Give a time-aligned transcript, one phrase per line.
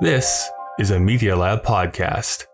[0.00, 2.46] This is a Media Lab podcast.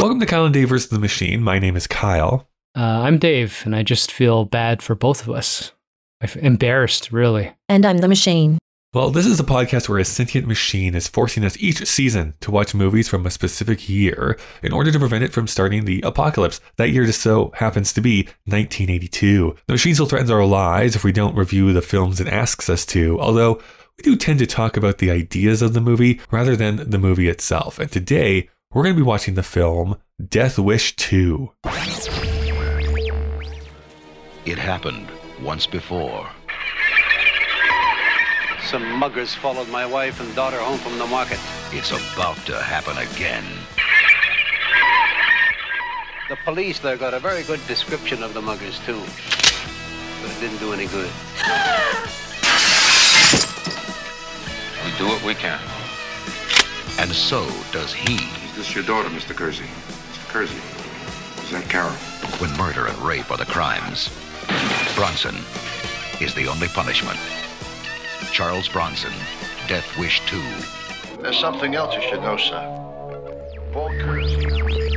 [0.00, 1.42] Welcome to Kyle and Dave versus the Machine.
[1.42, 2.48] My name is Kyle.
[2.74, 5.72] Uh, I'm Dave, and I just feel bad for both of us.
[6.20, 7.52] I'm embarrassed, really.
[7.68, 8.58] And I'm the machine.
[8.94, 12.50] Well, this is a podcast where a sentient machine is forcing us each season to
[12.50, 16.58] watch movies from a specific year in order to prevent it from starting the apocalypse.
[16.76, 19.56] That year just so happens to be 1982.
[19.66, 22.86] The machine still threatens our lives if we don't review the films it asks us
[22.86, 23.62] to, although
[23.98, 27.28] we do tend to talk about the ideas of the movie rather than the movie
[27.28, 27.78] itself.
[27.78, 31.52] And today, we're going to be watching the film Death Wish 2.
[34.46, 35.08] It happened
[35.42, 36.28] once before.
[38.64, 41.38] Some muggers followed my wife and daughter home from the market.
[41.72, 43.44] It's about to happen again.
[46.28, 49.00] The police there got a very good description of the muggers, too.
[50.20, 51.10] But it didn't do any good.
[54.84, 55.60] We do what we can.
[56.98, 58.16] And so does he.
[58.48, 59.34] Is this your daughter, Mr.
[59.34, 59.64] Kersey?
[59.64, 60.28] Mr.
[60.28, 60.60] Kersey.
[61.44, 61.92] Is that Carol?
[62.40, 64.10] When murder and rape are the crimes,
[64.94, 65.36] Bronson
[66.20, 67.18] is the only punishment.
[68.32, 69.12] Charles Bronson,
[69.68, 70.40] Death Wish 2.
[71.22, 72.60] There's something else you should know, sir.
[73.72, 74.96] Paul Kersey.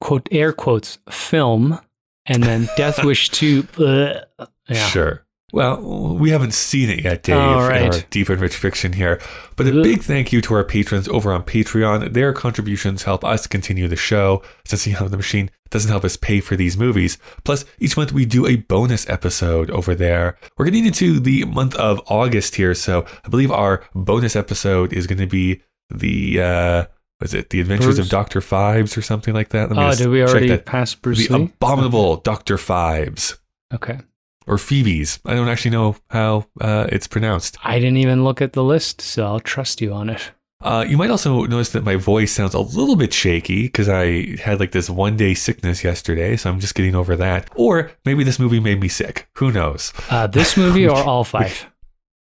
[0.00, 1.80] Quote air quotes film,
[2.26, 3.66] and then Death Wish two.
[3.78, 4.20] uh,
[4.68, 4.86] yeah.
[4.88, 5.22] Sure.
[5.52, 9.20] Well, we haven't seen it yet, Dave, Oh, in our deep and rich fiction here.
[9.54, 9.82] But a Ugh.
[9.84, 12.12] big thank you to our patrons over on Patreon.
[12.12, 16.16] Their contributions help us continue the show, since you know the machine doesn't help us
[16.16, 17.18] pay for these movies.
[17.44, 20.38] Plus, each month we do a bonus episode over there.
[20.56, 25.06] We're getting into the month of August here, so I believe our bonus episode is
[25.06, 26.84] going to be the uh
[27.20, 27.98] was it the Adventures Bruce?
[28.00, 29.70] of Doctor Phibes or something like that?
[29.70, 31.44] Let me Oh, did we check already pass Bruce the Lee?
[31.44, 33.38] abominable Doctor Phibes
[33.72, 34.00] Okay.
[34.46, 35.18] or Phoebe's.
[35.24, 37.56] I don't actually know how uh, it's pronounced.
[37.64, 40.30] I didn't even look at the list, so I'll trust you on it.
[40.66, 44.36] Uh, you might also notice that my voice sounds a little bit shaky because I
[44.40, 47.48] had like this one day sickness yesterday, so I'm just getting over that.
[47.54, 49.28] Or maybe this movie made me sick.
[49.34, 49.92] Who knows?
[50.10, 51.70] Uh, this movie or all five?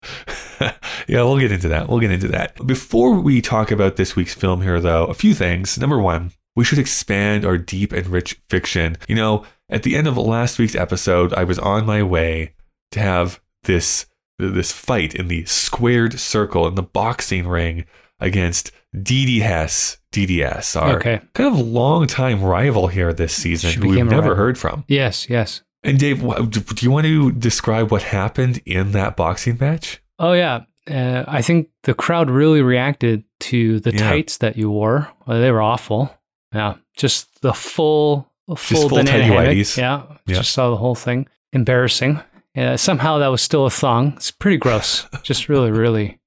[0.59, 0.73] yeah,
[1.21, 1.87] we'll get into that.
[1.87, 2.65] We'll get into that.
[2.65, 5.77] Before we talk about this week's film here, though, a few things.
[5.77, 8.97] Number one, we should expand our deep and rich fiction.
[9.07, 12.55] You know, at the end of last week's episode, I was on my way
[12.93, 14.07] to have this
[14.39, 17.85] this fight in the squared circle in the boxing ring
[18.21, 18.71] against
[19.01, 21.21] Dee DDS, our Okay.
[21.33, 24.83] kind of longtime rival here this season, She who we've never heard from.
[24.87, 25.61] Yes, yes.
[25.83, 30.01] And Dave, do you want to describe what happened in that boxing match?
[30.19, 30.61] Oh yeah.
[30.89, 34.09] Uh, I think the crowd really reacted to the Yeah.
[34.09, 35.09] tights that you wore.
[35.25, 36.13] Well, they were awful.
[36.53, 39.47] Yeah, just the full, full full hammock.
[39.47, 39.77] whities.
[39.77, 40.35] Yeah, Yeah.
[40.35, 41.27] just saw the whole thing.
[41.53, 42.19] Embarrassing.
[42.57, 44.13] Uh, somehow that was still a thong.
[44.17, 45.07] It's pretty gross.
[45.23, 46.19] just really, really,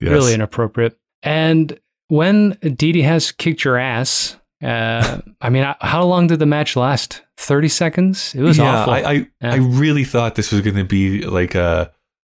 [0.00, 0.10] Yes.
[0.10, 0.98] really inappropriate.
[1.26, 1.78] And
[2.08, 7.22] when Dee has kicked your ass, uh, I mean, how long did the match last?
[7.36, 8.34] Thirty seconds.
[8.34, 8.92] It was yeah, awful.
[8.94, 9.26] I, I, Yeah.
[9.42, 11.92] I really thought this was going to be like a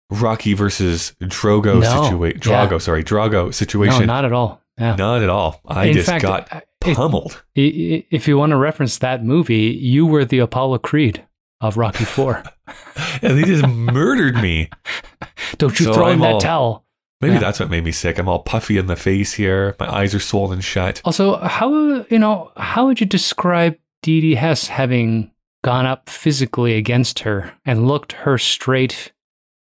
[0.10, 2.04] Rocky versus Drogo No.
[2.04, 2.42] situation.
[2.52, 2.78] Yeah.
[2.78, 4.00] Sorry, Drago situation.
[4.02, 4.62] no, not at all.
[4.80, 4.96] Yeah.
[4.96, 5.60] Not at all.
[5.68, 7.44] I In just fact, got it- pummeled.
[7.56, 11.26] If you want to reference that movie, you were the Apollo Creed
[11.62, 12.44] of Rocky Four.
[13.22, 14.70] and they just murdered me.
[15.58, 16.86] Don't you So throw in I'm that all- towel.
[17.24, 17.40] Maybe Yeah.
[17.40, 18.20] that's what made me sick.
[18.20, 19.76] I'm all puffy in the face here.
[19.80, 21.02] My eyes are swollen shut.
[21.06, 25.32] Also, how you know how would you describe Dee Dee Hess having
[25.64, 29.12] gone up physically against her and looked her straight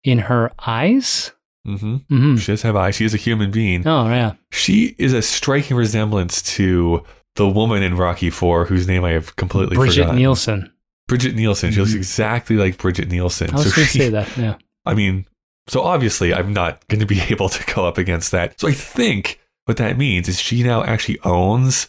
[0.04, 1.32] in her eyes?
[1.66, 2.94] hmm hmm She does have eyes.
[2.94, 3.86] She is a human being.
[3.86, 7.02] Oh yeah, She is a striking resemblance to
[7.36, 10.16] the woman in Rocky Four, whose name I have completely Bridget forgotten.
[10.16, 10.72] Nielsen.
[11.08, 11.72] Brigitte Nielsen.
[11.72, 11.96] She looks Mhm.
[11.96, 13.50] exactly like Brigitte Nielsen.
[13.50, 14.28] I was So going to say that.
[14.36, 14.54] Yeah.
[14.84, 15.24] I mean,
[15.68, 18.58] so obviously I'm not going to be able to go up against that.
[18.60, 21.88] So I think what that means is she now actually owns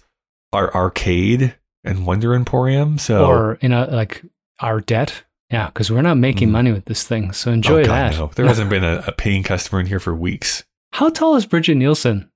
[0.54, 2.98] our arcade and Wonder Emporium.
[2.98, 4.24] So Or in a like
[4.60, 5.24] our debt.
[5.52, 6.52] Yeah, because we're not making Mm.
[6.52, 7.32] money with this thing.
[7.32, 8.18] So oh, enjoy God, that.
[8.20, 8.32] no.
[8.36, 10.64] There hasn't been a, a paying customer in here for weeks.
[10.94, 12.30] How tall is Brigitte Nielsen?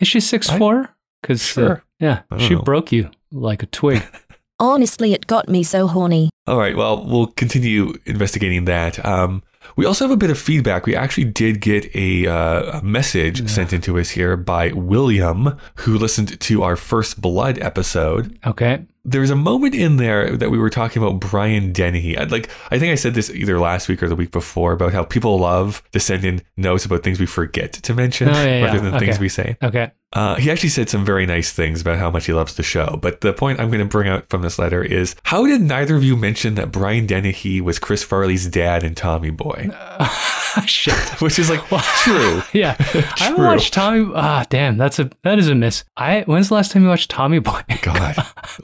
[0.00, 0.94] Is she six four?
[1.22, 1.82] Because Sure.
[2.00, 2.62] yeah, she know.
[2.62, 4.02] broke you like a twig.
[4.58, 6.30] Honestly, it got me so horny.
[6.46, 6.74] All right.
[6.76, 9.04] Well, we'll continue investigating that.
[9.04, 9.42] Um,
[9.74, 10.86] we also have a bit of feedback.
[10.86, 13.46] We actually did get a, uh, a message Yeah.
[13.48, 18.38] sent into us here by William, who listened to our First Blood episode.
[18.46, 18.84] Okay.
[19.08, 22.18] there's a moment in there that we were talking about Brian Dennehy.
[22.18, 24.92] I'd like I think I said this either last week or the week before about
[24.92, 28.64] how people love to send in notes about things we forget to mention Oh, yeah,
[28.64, 28.90] rather yeah.
[28.90, 29.56] than things we say.
[29.62, 29.92] Okay.
[30.16, 32.98] Uh, he actually said some very nice things about how much he loves the show.
[33.02, 35.94] But the point I'm going to bring out from this letter is how did neither
[35.94, 39.68] of you mention that Brian Dennehy was Chris Farley's dad in Tommy Boy?
[40.66, 40.94] Shit.
[41.20, 41.60] Which is like
[42.02, 42.42] true.
[42.54, 42.76] Yeah.
[42.78, 44.10] I haven't watched Tommy.
[44.14, 44.78] Ah, damn.
[44.78, 45.84] That's a that is a miss.
[45.98, 47.60] I when's the last time you watched Tommy Boy?
[47.82, 48.16] God,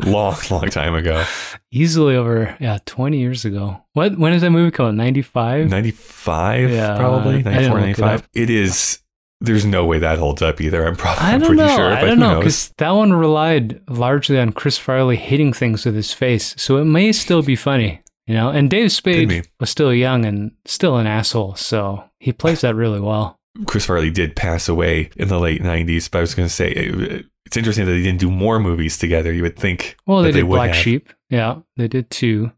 [0.03, 1.23] long, long time ago.
[1.71, 3.83] Easily over yeah, twenty years ago.
[3.93, 4.17] What?
[4.19, 4.95] When did that movie come out?
[4.95, 5.69] Ninety five.
[5.69, 7.43] 95, Yeah, probably.
[7.43, 8.21] didn't 94, look it 95.
[8.21, 8.27] up.
[8.33, 8.99] It is,
[9.43, 10.87] there's no way that holds up either.
[10.87, 11.77] I'm probably I I'm don't pretty know.
[11.77, 11.93] sure.
[11.93, 16.13] I don't know because that one relied largely on Chris Farley hitting things with his
[16.13, 18.51] face, so it may still be funny, you know.
[18.51, 18.93] And Dave.
[18.93, 23.37] Spade was still young and still an asshole, so he plays that really well.
[23.67, 26.71] Chris Farley did pass away in the late 90s, but I was going to say
[26.71, 29.31] it, it's interesting that they didn't do more movies together.
[29.31, 30.77] You would think Well, that they did would Black have.
[30.83, 32.53] Sheep, yeah, they did too,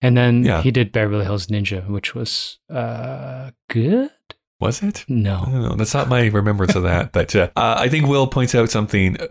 [0.00, 0.62] and then Yeah.
[0.62, 4.10] he did Beverly Hills Ninja, which was uh good.
[4.60, 5.00] Was it?
[5.08, 5.74] I No, don't know.
[5.76, 7.12] That's not my remembrance of that.
[7.12, 9.26] But uh, uh, I think Will points out something uh,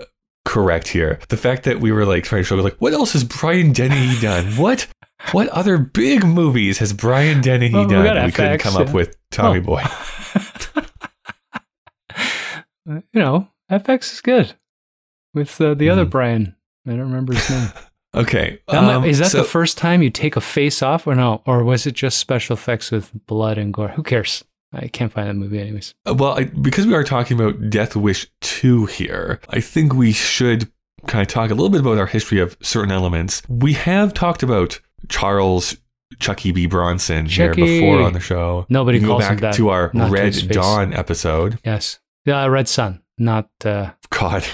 [0.46, 1.20] correct here.
[1.30, 4.18] The fact that we were like trying to show, like, what else has Brian Dennehy
[4.22, 4.46] done?
[4.56, 4.88] What
[5.32, 8.26] what other big movies has Brian Dennehy Well, done?
[8.26, 9.60] we couldn't FX, come up with Tommy.
[9.60, 9.84] Boy.
[12.86, 14.54] you know FX is good
[15.34, 16.10] with uh, the other Mhm.
[16.10, 16.56] Brian.
[16.86, 17.70] I don't remember his name.
[18.16, 18.60] Okay.
[18.70, 21.44] Um, is that so- the first time you take a face off, or no?
[21.46, 23.90] Or was it just special effects with blood and gore?
[23.90, 24.44] Who cares?
[24.74, 25.94] I can't find that movie, anyways.
[26.08, 30.12] Uh, Well, I, because we are talking about Death Wish 2 here, I think we
[30.12, 30.72] should
[31.08, 33.42] kind of talk a little bit about our history of certain elements.
[33.48, 34.80] We have talked about
[35.10, 35.78] Charles
[36.20, 36.66] Chucky B.
[36.66, 37.62] Bronson Chucky.
[37.66, 38.66] here before on the show.
[38.70, 39.54] Nobody can calls go him back that.
[39.56, 40.44] to our Not to Red his.
[40.48, 41.60] Dawn episode.
[41.66, 43.02] Yes, yeah, Red Sun.
[43.18, 43.50] Not.
[43.64, 44.46] Uh, God,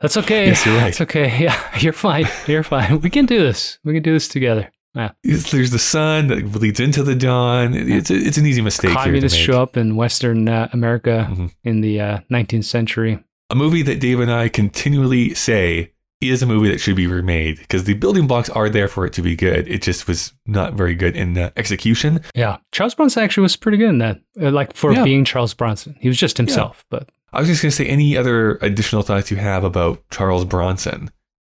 [0.00, 0.46] that's okay.
[0.48, 0.88] Yes, you're right.
[0.88, 1.38] It's okay.
[1.42, 2.26] Yeah, you're fine.
[2.46, 3.00] You're fine.
[3.00, 3.78] We can do this.
[3.84, 4.70] We can do this together.
[4.98, 5.10] Yeah.
[5.22, 7.72] There's the sun that leads into the dawn.
[7.74, 9.56] It- It's it's an easy mistake Communists here to make.
[9.56, 11.50] show up in Western uh, America Mhm.
[11.64, 13.18] in the uh, 19th century.
[13.50, 17.58] A movie that Dave and I continually say is a movie that should be remade
[17.58, 19.68] because the building blocks are there for it to be good.
[19.68, 22.20] It just was not very good in uh, execution.
[22.34, 24.18] Yeah, Charles Bronson actually was pretty good in that.
[24.40, 25.04] Uh, like for Yeah.
[25.04, 26.84] being Charles Bronson, he was just himself.
[26.90, 30.44] But I was just going to say, any other additional thoughts you have about Charles
[30.44, 31.10] Bronson?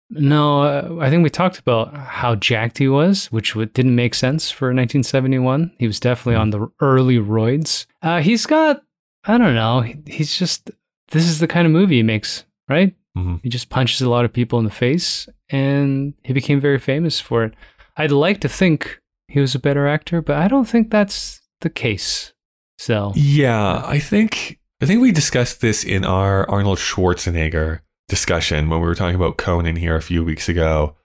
[0.09, 4.15] No, uh, I think we talked about how jacked he was, which w- didn't make
[4.15, 5.71] sense for 1971.
[5.77, 7.85] He was definitely on the early roids.
[8.01, 8.81] Uh, he's got,
[9.25, 10.71] I don't know, he's just.
[11.11, 12.95] This is the kind of movie he makes, right?
[13.17, 13.39] Mhm.
[13.41, 17.19] He just punches a lot of people in the face, and he became very famous
[17.19, 17.53] for it.
[17.97, 21.69] I'd like to think he was a better actor, but I don't think that's the
[21.69, 22.33] case.
[22.77, 27.79] So Yeah, I think I think we discussed this in our Arnold Schwarzenegger
[28.09, 30.95] discussion when we were talking about Conan here a few weeks ago,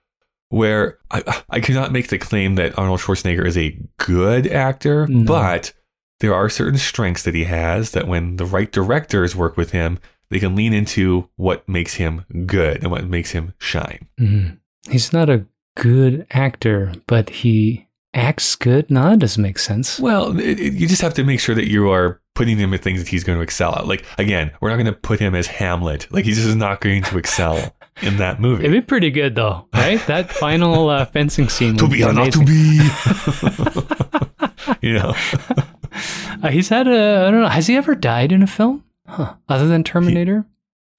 [0.49, 5.23] where I I cannot make the claim that Arnold Schwarzenegger is a good actor, No.
[5.25, 5.73] but
[6.19, 9.99] there are certain strengths that he has that when the right directors work with him,
[10.29, 14.07] they can lean into what makes him good and what makes him shine.
[14.19, 14.57] Mhm.
[14.89, 17.84] he's not a good actor, but he
[18.15, 18.89] acts good.
[18.89, 19.99] No, that doesn't make sense.
[19.99, 22.79] Well, it, it- you just have to make sure that you are putting him in
[22.79, 23.87] things that he's going to excel at.
[23.87, 26.07] Like again, we're not going to put him as Hamlet.
[26.11, 28.65] Like he's just not going to excel in that movie.
[28.65, 30.01] It'd be pretty good though, right?
[30.07, 31.77] that final uh, fencing scene.
[31.77, 32.79] to would be or not to be.
[34.87, 35.13] you know,
[36.43, 37.25] Uh, he's had a.
[37.25, 37.47] I don't know.
[37.47, 38.83] Has he ever died in a film?
[39.07, 39.35] Huh.
[39.47, 40.45] Other than Terminator?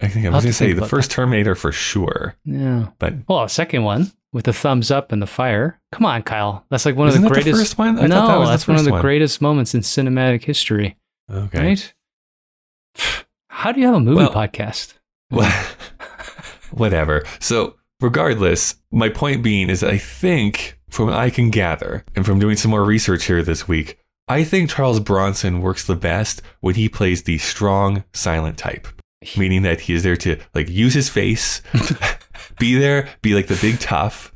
[0.00, 2.88] I think I was going to say the first Terminator for sure, yeah.
[2.99, 5.80] but Well, a second one with the thumbs up and the fire.
[5.92, 6.64] Come on, Kyle.
[6.70, 7.62] That's like one Isn't of the that the greatest.
[7.70, 7.98] first one?
[7.98, 9.00] I no, that that's one of the one.
[9.00, 10.96] greatest moments in cinematic history.
[11.32, 11.58] okay.
[11.68, 11.94] Right?
[13.48, 14.92] How do you have a movie Well- podcast?
[15.30, 15.50] Well,
[16.70, 17.24] whatever.
[17.40, 22.38] So, regardless, my point being is I think, from what I can gather, and from
[22.38, 26.74] doing some more research here this week, I think Charles Bronson works the best when
[26.74, 28.86] he plays the strong, silent type,
[29.36, 31.62] meaning that he is there to like use his face,
[32.58, 34.32] be there, be like the big tough,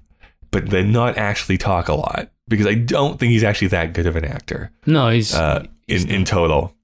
[0.50, 2.30] but then not actually talk a lot.
[2.48, 5.32] Because I don't think he's actually that good of an actor No, he's.
[5.34, 6.74] uh, in in total.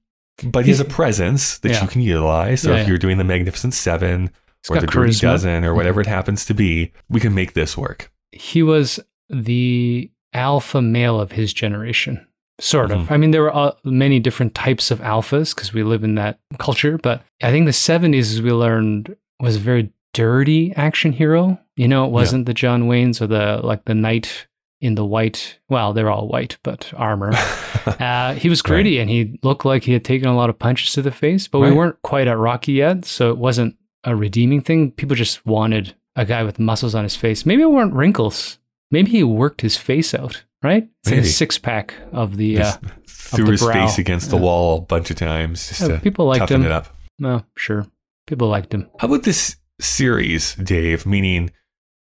[0.43, 1.81] But he has a presence that Yeah.
[1.81, 2.61] you can utilize.
[2.61, 2.89] So Yeah, if yeah.
[2.89, 4.29] you're doing the Magnificent Seven
[4.63, 5.13] he's or the Dirty.
[5.19, 8.11] Dozen or whatever it happens to be, we can make this work.
[8.31, 12.25] he was the alpha male of his generation.
[12.59, 13.01] Sort of.
[13.07, 13.11] Mhm.
[13.11, 16.39] I mean, there were uh, many different types of alphas because we live in that
[16.59, 16.97] culture.
[16.97, 21.59] But I think the 70s, as we learned, was a very dirty action hero.
[21.75, 24.47] You know, it wasn't the John Waynes or the like the knight
[24.81, 25.59] in the white.
[25.69, 27.33] Well, they're all white, but armor.
[27.87, 30.91] Uh, he was gritty and he looked like he had taken a lot of punches
[30.91, 33.05] to the face, but we weren't quite at Rocky yet.
[33.05, 34.91] So it wasn't a redeeming thing.
[34.91, 37.45] People just wanted a guy with muscles on his face.
[37.45, 38.59] Maybe it weren't wrinkles.
[38.91, 40.89] Maybe he worked his face out, right?
[41.03, 42.59] It's like a six pack of the.
[42.59, 42.73] Uh,
[43.07, 43.73] threw the his brow.
[43.87, 46.65] face against the wall a bunch of times just Yeah, people liked him.
[46.65, 46.93] it up.
[47.21, 47.87] well, sure.
[48.25, 48.89] People liked him.
[48.99, 51.05] How about this series, Dave?
[51.05, 51.51] Meaning,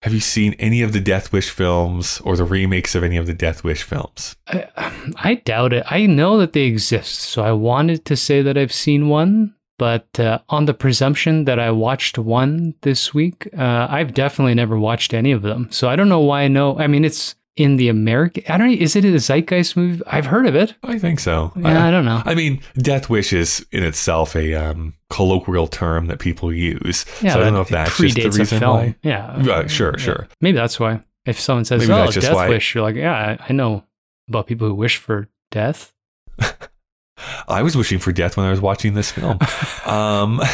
[0.02, 3.26] have you seen any of the Death Wish films or the remakes of any of
[3.26, 4.34] the Death Wish films?
[4.48, 4.68] I,
[5.16, 5.84] I doubt it.
[5.88, 10.18] I know that they exist, so I wanted to say that I've seen one, but
[10.18, 15.14] uh, on the presumption that I watched one this week, uh, I've definitely never watched
[15.14, 15.68] any of them.
[15.70, 16.78] So I don't know why I know.
[16.78, 18.42] I mean, it's in the American.
[18.48, 18.68] I don't.
[18.68, 20.02] Know, is it a Zeitgeist movie?
[20.06, 20.74] I've heard of it.
[20.82, 21.52] I think so.
[21.56, 22.22] Yeah, I don't know.
[22.24, 27.04] I mean, Death Wish is in itself a um, colloquial term that people use.
[27.22, 28.76] Yeah, so I don't know if that's just the reason film.
[28.76, 28.96] why.
[29.02, 30.04] Yeah, Right, sure, Yeah.
[30.04, 30.28] sure.
[30.40, 31.02] Maybe that's why.
[31.26, 33.84] If someone says, Maybe "Oh, Death why- Wish," you're like, "Yeah, I I know
[34.28, 35.92] about people who wish for death."
[37.48, 39.38] I was wishing for death when I was watching this film.
[39.84, 40.48] Um, not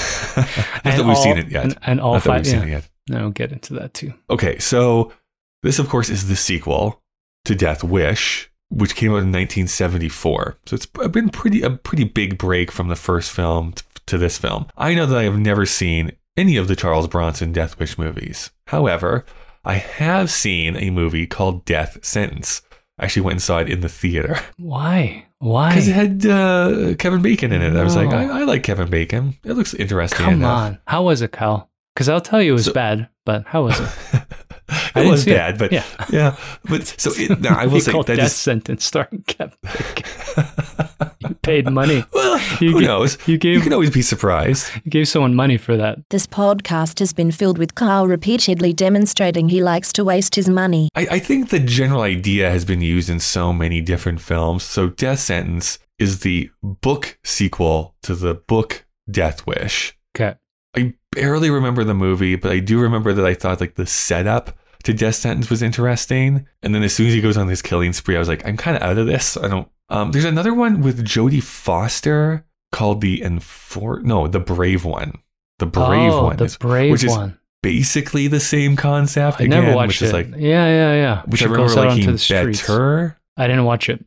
[0.84, 1.64] that we've all- seen it yet.
[1.64, 2.38] And, and all not that five.
[2.40, 2.88] we've seen Yeah, it yet.
[3.08, 4.12] no, get into that too.
[4.30, 5.12] Okay, so
[5.62, 7.02] this, of course, is the sequel
[7.44, 10.58] to Death Wish, which came out in 1974.
[10.66, 14.38] So it's been pretty a pretty big break from the first film t- to this
[14.38, 14.66] film.
[14.76, 18.50] I know that I have never seen any of the Charles Bronson Death Wish movies.
[18.68, 19.24] However,
[19.64, 22.62] I have seen a movie called Death Sentence.
[22.98, 25.26] I actually went and saw it in the theater Why?
[25.38, 25.68] Why?
[25.70, 27.76] because it had uh, Kevin Bacon in it.
[27.76, 29.36] I was like, I, I like Kevin Bacon.
[29.44, 30.18] It looks interesting.
[30.24, 30.58] Come enough.
[30.58, 30.78] on.
[30.86, 31.70] How was it, Kyle?
[31.98, 33.88] Because I'll tell you it was So- bad, but how was it?
[34.94, 35.34] it was see it.
[35.34, 35.82] bad, but Yeah.
[36.10, 36.36] yeah.
[36.70, 39.56] But so it, now I will You say called that Death is Sentence starring Kevin
[41.18, 42.04] you paid money.
[42.14, 42.38] well.
[42.60, 43.18] You who ga- knows?
[43.26, 44.70] you gave- can always be surprised.
[44.84, 45.98] You gave someone money for that.
[46.10, 50.88] This podcast has been filled with Kyle repeatedly demonstrating he likes to waste his money.
[50.94, 54.62] I, I think the general idea has been used in so many different films.
[54.62, 59.96] So Death Sentence is the book sequel to the book Death Wish.
[60.16, 60.36] Okay.
[60.76, 64.56] I barely remember the movie, but I do remember that I thought like the setup
[64.84, 66.46] to Death Sentence was interesting.
[66.62, 68.56] And then as soon as he goes on this killing spree, I was like, I'm
[68.56, 69.36] kind of out of this.
[69.36, 69.68] I don't.
[69.90, 74.02] Um, there's another one with Jodie Foster called the Enfor.
[74.02, 75.12] No, the Brave one.
[75.58, 77.38] The Brave oh, one, The is brave which is one.
[77.62, 79.40] basically the same concept.
[79.40, 80.04] I again, never watched which it.
[80.06, 81.22] is like yeah, yeah, yeah.
[81.26, 82.60] which She I remember goes out onto liking the streets.
[82.66, 83.18] better.
[83.36, 84.04] I didn't watch it,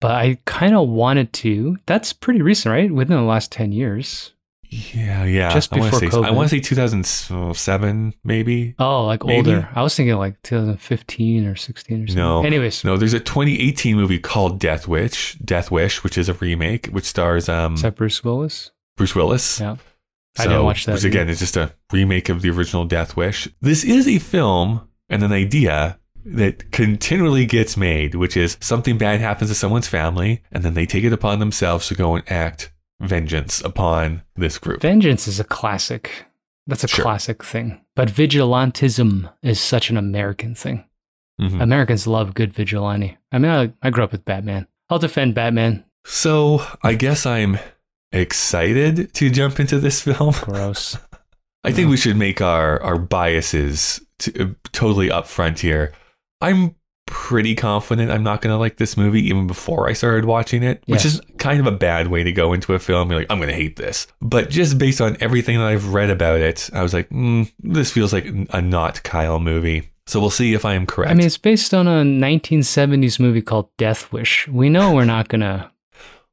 [0.00, 1.78] but I kind of wanted to.
[1.86, 2.90] That's pretty recent, right?
[2.92, 4.32] Within the last 10 years.
[4.74, 5.52] Yeah, yeah.
[5.52, 8.74] Just I before say, I want to say 2007, maybe.
[8.78, 9.50] Oh, like Maybe.
[9.50, 9.68] older.
[9.74, 12.16] I was thinking like 2015 or 16 or something.
[12.16, 12.44] No.
[12.44, 16.88] Anyways, No, there's a 2018 movie called Death Wish, Death Wish, which is a remake,
[16.88, 18.72] which stars um, is that Bruce Willis?
[18.96, 19.60] Bruce Willis.
[19.60, 19.76] Yeah.
[20.36, 23.48] I didn't watch that Which again is just a remake of the original Death Wish.
[23.60, 29.20] This is a film and an idea that continually gets made, which is something bad
[29.20, 32.72] happens to someone's family, and then they take it upon themselves to go and act
[33.00, 34.82] vengeance upon this group.
[34.82, 36.26] Vengeance is a classic.
[36.66, 37.02] That's a Sure.
[37.04, 37.80] classic thing.
[37.96, 40.84] But vigilantism is such an American thing.
[41.40, 41.60] Mhm.
[41.60, 43.18] Americans love good vigilante.
[43.32, 44.66] I mean, I, I grew up with Batman.
[44.88, 45.84] I'll defend Batman.
[46.06, 47.58] So I guess I'm
[48.12, 50.34] excited to jump into this film.
[50.42, 50.96] Gross.
[51.64, 55.92] I think we should make our our biases to, uh, totally upfront here.
[56.40, 60.62] I'm pretty confident I'm not going to like this movie even before I started watching
[60.62, 63.10] it, which is kind of a bad way to go into a film.
[63.10, 64.06] You're like, I'm going to hate this.
[64.20, 67.90] But just based on everything that I've read about it, I was like, mm, this
[67.90, 69.90] feels like a not Kyle movie.
[70.06, 71.10] So we'll see if I am correct.
[71.10, 74.46] I mean, it's based on a 1970s movie called Death Wish.
[74.48, 75.70] We know we're not going to.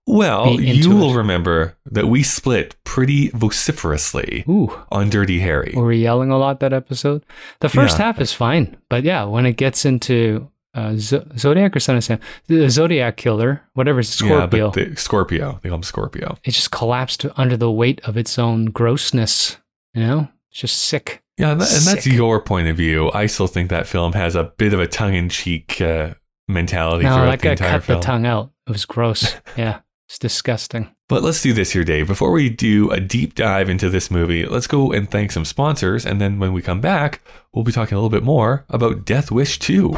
[0.07, 1.17] well, you will it.
[1.17, 4.77] remember that we split pretty vociferously Ooh.
[4.91, 5.73] on Dirty Harry.
[5.75, 7.23] Were we yelling a lot that episode?
[7.61, 8.05] The first Yeah.
[8.05, 8.77] half is fine.
[8.89, 13.17] But yeah, when it gets into uh, Z- Zodiac or Son of Sam, the Zodiac
[13.17, 15.59] killer, whatever, Scorpio, Yeah, the, Scorpio.
[15.61, 16.37] They call him Scorpio.
[16.43, 19.57] it just collapsed under the weight of its own grossness.
[19.93, 20.27] You know?
[20.51, 21.21] It's just sick.
[21.37, 23.11] Yeah, and, that, and that's your point of view.
[23.13, 26.13] I still think that film has a bit of a tongue-in-cheek uh,
[26.47, 27.99] mentality No, that guy cut film.
[27.99, 28.51] the tongue out.
[28.67, 29.35] It was gross.
[29.57, 29.79] yeah.
[30.07, 30.93] It's disgusting.
[31.11, 32.07] But let's do this here, Dave.
[32.07, 36.05] Before we do a deep dive into this movie, let's go and thank some sponsors,
[36.05, 37.19] and then when we come back,
[37.51, 39.89] we'll be talking a little bit more about Death Wish 2.
[39.89, 39.97] Do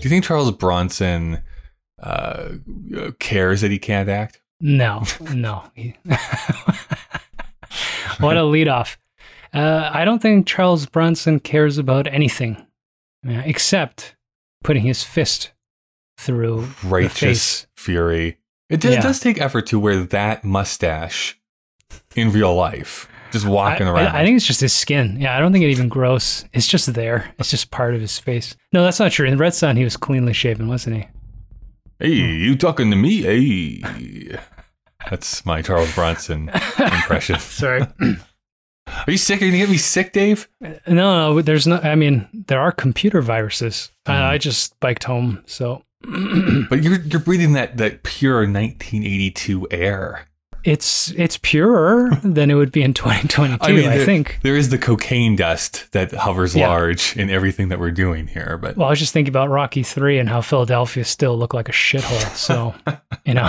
[0.00, 1.42] you think Charles Bronson
[2.02, 2.52] uh,
[3.18, 4.40] cares that he can't act?
[4.62, 5.02] No,
[5.34, 5.62] no.
[8.20, 8.96] what a lead off.
[9.52, 12.66] Uh, I don't think Charles Bronson cares about anything
[13.28, 14.16] uh, except
[14.64, 15.52] putting his fist
[16.16, 17.66] through the Righteous face.
[17.76, 18.37] fury.
[18.68, 18.92] It, Yeah.
[18.92, 21.38] it does take effort to wear that mustache
[22.14, 24.16] in real life, just walking I- around.
[24.16, 25.16] I think it's just his skin.
[25.20, 26.44] Yeah, I don't think it even grows.
[26.52, 27.32] It's just there.
[27.38, 28.56] It's just part of his face.
[28.72, 29.26] No, that's not true.
[29.26, 31.06] In Red Sun, he was cleanly shaven, wasn't he?
[31.98, 33.22] Hey, you talking to me?
[33.22, 34.38] Hey.
[35.10, 36.48] That's my Charles Bronson
[36.78, 37.38] impression.
[37.40, 37.82] Sorry.
[38.88, 39.40] Are you sick?
[39.42, 40.48] Are you gonna get me sick, Dave?
[40.60, 41.76] No, no, there's no.
[41.78, 43.90] I mean, there are computer viruses.
[44.06, 44.12] Hmm.
[44.12, 50.28] I, I just biked home, so But you're you're breathing that that pure 1982 air.
[50.64, 53.64] It's it's purer than it would be in 2022.
[53.64, 54.38] I, there, think.
[54.42, 56.68] there is the cocaine dust that hovers Yeah.
[56.68, 58.58] large in everything that we're doing here.
[58.60, 61.68] But Well, I was just thinking about Rocky Three and how Philadelphia still looked like
[61.68, 62.34] a shithole.
[62.34, 62.74] So,
[63.24, 63.48] you know,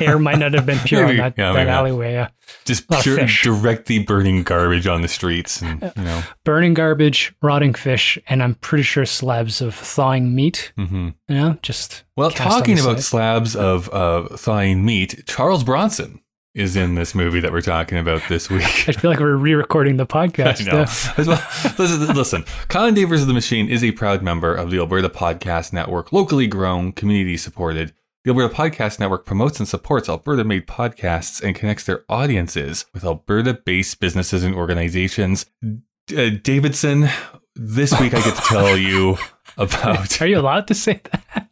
[0.00, 2.12] air might not have been pure Maybe- in that, yeah, that alleyway.
[2.12, 2.28] Yeah.
[2.64, 8.18] just pure, directly burning garbage on the streets, and you know, Burning garbage, rotting fish,
[8.26, 10.72] and I'm pretty sure slabs of thawing meat.
[10.76, 13.04] hmm You know, just Well, talking about side.
[13.04, 16.20] slabs of uh, thawing meat, Charles Bronson
[16.54, 18.62] is in this movie that we're talking about this week.
[18.88, 20.68] I feel like we're re-recording the podcast.
[21.18, 21.74] I know.
[21.78, 25.08] listen, listen, Kyle and Dave versus the Machine is a proud member of the Alberta
[25.08, 27.94] Podcast Network, locally grown, community supported.
[28.24, 33.04] The Alberta Podcast Network promotes and supports Alberta made podcasts and connects their audiences with
[33.04, 35.46] Alberta based businesses and organizations.
[35.64, 37.08] Uh, Davidson,
[37.56, 39.16] this week I get to tell you
[39.56, 40.20] about.
[40.20, 41.51] Are you allowed to say that?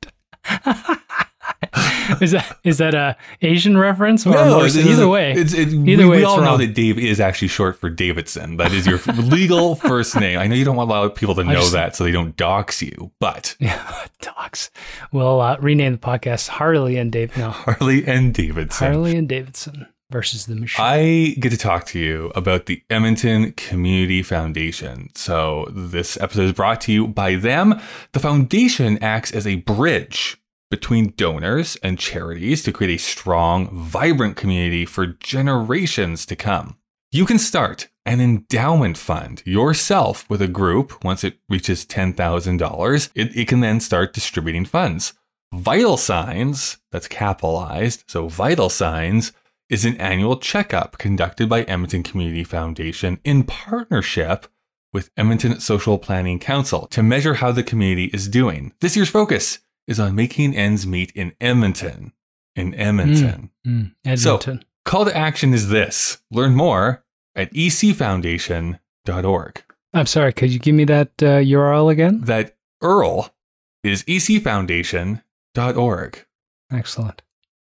[2.21, 5.33] is that is that a Asian reference or No, it's- either it's- way?
[5.33, 8.57] it's, it, Either we, way, we all know that Dave is actually short for Davidson.
[8.57, 10.39] That is your legal first name.
[10.39, 12.13] I know you don't want a lot of people to know just- that, so they
[12.13, 13.11] don't dox you.
[13.21, 14.71] But yeah, dogs.
[15.13, 17.37] We'll uh, rename the podcast Harley and Dave.
[17.37, 18.87] No, Harley and Davidson.
[18.93, 20.85] Harley and Davidson versus the machine.
[20.85, 25.09] I get to talk to you about the Edmonton Community Foundation.
[25.15, 27.81] So, this episode is brought to you by them.
[28.13, 30.37] The foundation acts as a bridge
[30.71, 36.77] between donors and charities to create a strong, vibrant community for generations to come.
[37.11, 43.11] You can start an endowment fund yourself with a group once it reaches $10,000.
[43.15, 45.13] It, it can then start distributing funds.
[45.53, 49.33] Vital Signs, that's capitalized, so Vital Signs
[49.69, 54.47] is an annual checkup conducted by Edmonton Community Foundation in partnership
[54.93, 58.73] with Edmonton Social Planning Council to measure how the community is doing.
[58.81, 59.59] This year's focus
[59.91, 62.13] is on making ends meet in Edmonton.
[62.57, 63.51] In Edmonton.
[63.67, 64.65] Mm, So- Edmonton.
[64.87, 67.05] Call to action is this learn more
[67.37, 69.63] at ecfoundation.org.
[69.93, 70.33] I'm sorry.
[70.33, 72.23] Could you give me that uh, URL again?
[72.23, 73.31] That URL
[73.85, 76.27] is ecfoundation.org.
[76.73, 77.23] Excellent.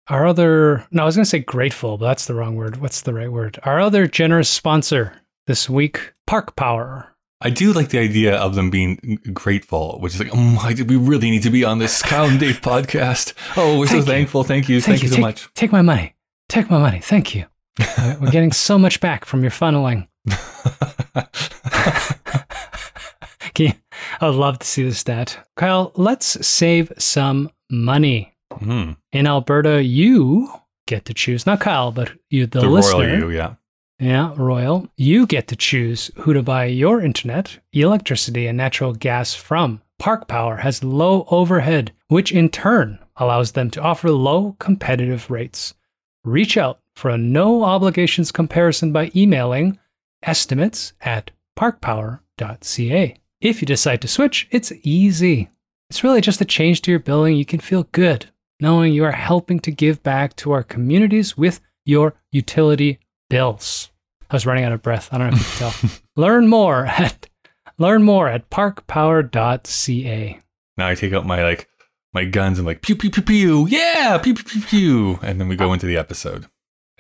[0.07, 2.77] Our other, no, I was going to say grateful, but that's the wrong word.
[2.77, 3.59] What's the right word?
[3.63, 5.13] Our other generous sponsor
[5.47, 7.14] this week, Park Power.
[7.41, 10.95] I do like the idea of them being grateful, which is like, oh, I, we
[10.95, 13.33] really need to be on this Kyle and Dave podcast.
[13.57, 14.13] Oh, we're so Thank you.
[14.13, 14.43] thankful.
[14.43, 14.81] Thank you.
[14.81, 15.49] Thank, you so take, much.
[15.53, 16.15] Take my money.
[16.47, 16.99] Take my money.
[17.01, 17.45] Thank you.
[18.21, 20.07] We're getting so much back from your funneling.
[23.57, 23.71] You-
[24.19, 25.37] I would love to see the stat.
[25.55, 28.33] Kyle, let's save some money.
[28.51, 28.91] Hmm.
[29.13, 30.49] In Alberta, you
[30.87, 32.99] get to choose, not Kyle, but you, the, The, listener.
[33.05, 33.55] royal you, yeah.
[33.99, 34.87] Yeah, Royal.
[34.97, 39.81] You get to choose who to buy your internet, electricity, and natural gas from.
[39.97, 45.73] Park Power has low overhead, which in turn allows them to offer low competitive rates.
[46.25, 49.79] Reach out for a no obligations comparison by emailing
[50.23, 53.15] estimates at parkpower.ca.
[53.39, 55.49] If you decide to switch, it's easy.
[55.89, 57.37] It's really just a change to your billing.
[57.37, 58.25] You can feel good
[58.59, 63.89] knowing you are helping to give back to our communities with your utility bills.
[64.29, 65.09] I was running out of breath.
[65.11, 65.91] I don't know if you can tell.
[66.15, 67.27] learn more at
[67.77, 70.39] learn more at parkpower.ca.
[70.77, 71.67] Now I take out my like
[72.13, 73.67] my guns and like pew pew pew pew.
[73.67, 75.19] Yeah, pew pew pew pew.
[75.21, 76.47] And then we go into the episode.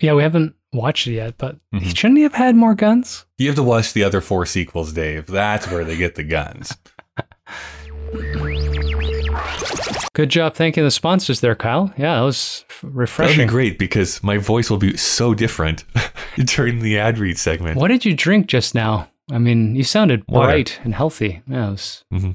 [0.01, 1.95] Yeah, we haven't watched it yet, but Mhm.
[1.97, 3.25] shouldn't he have had more guns?
[3.37, 5.25] You have to watch the other four sequels, Dave.
[5.27, 6.75] That's where they get the guns.
[10.15, 11.93] Good job thanking the sponsors there, Kyle.
[11.97, 13.47] Yeah, that was f- That'd be refreshing.
[13.47, 15.83] great because my voice will be so different
[16.37, 17.77] during the ad read segment.
[17.77, 19.09] What did you drink just now?
[19.29, 20.47] I mean, you sounded Water.
[20.47, 21.41] bright and healthy.
[21.47, 22.31] Yeah, it was mm-hmm.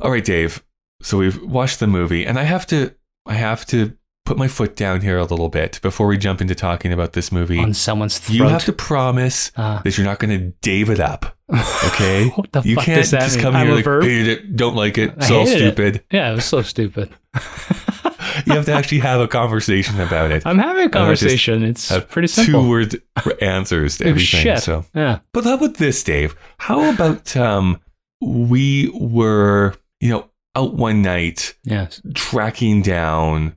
[0.00, 0.62] All right, Dave.
[1.02, 2.94] So we've watched the movie, and I have to,
[3.26, 6.54] I have to put my foot down here a little bit before we jump into
[6.54, 7.58] talking about this movie.
[7.58, 8.34] on someone's throat.
[8.36, 11.36] You have to promise Uh, that you're not going to Dave it up.
[11.84, 12.28] Okay?
[12.30, 13.44] What the you fuck can't does that just mean?
[13.44, 14.02] come I'm here like, verb?
[14.04, 15.72] hate it, don't like it, I it's all hated it.
[15.74, 16.04] stupid.
[16.10, 17.10] yeah, it was so stupid.
[18.46, 20.44] You have to actually have a conversation about it.
[20.44, 21.62] I'm having a conversation.
[21.62, 22.62] It's pretty simple.
[22.64, 23.02] Two word
[23.40, 24.40] answers to was everything.
[24.40, 24.58] shit.
[24.60, 25.20] So, Yeah.
[25.32, 26.34] but how about this, Dave?
[26.58, 27.80] How about um,
[28.20, 32.02] we were, you know, out one night Yes.
[32.14, 33.54] tracking down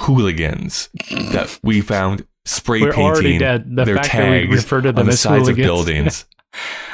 [0.00, 0.88] hooligans
[1.32, 3.38] that we found spray We're painting.
[3.38, 5.58] The their fact that we tags refer to on the sides hooligans.
[5.58, 6.24] of buildings.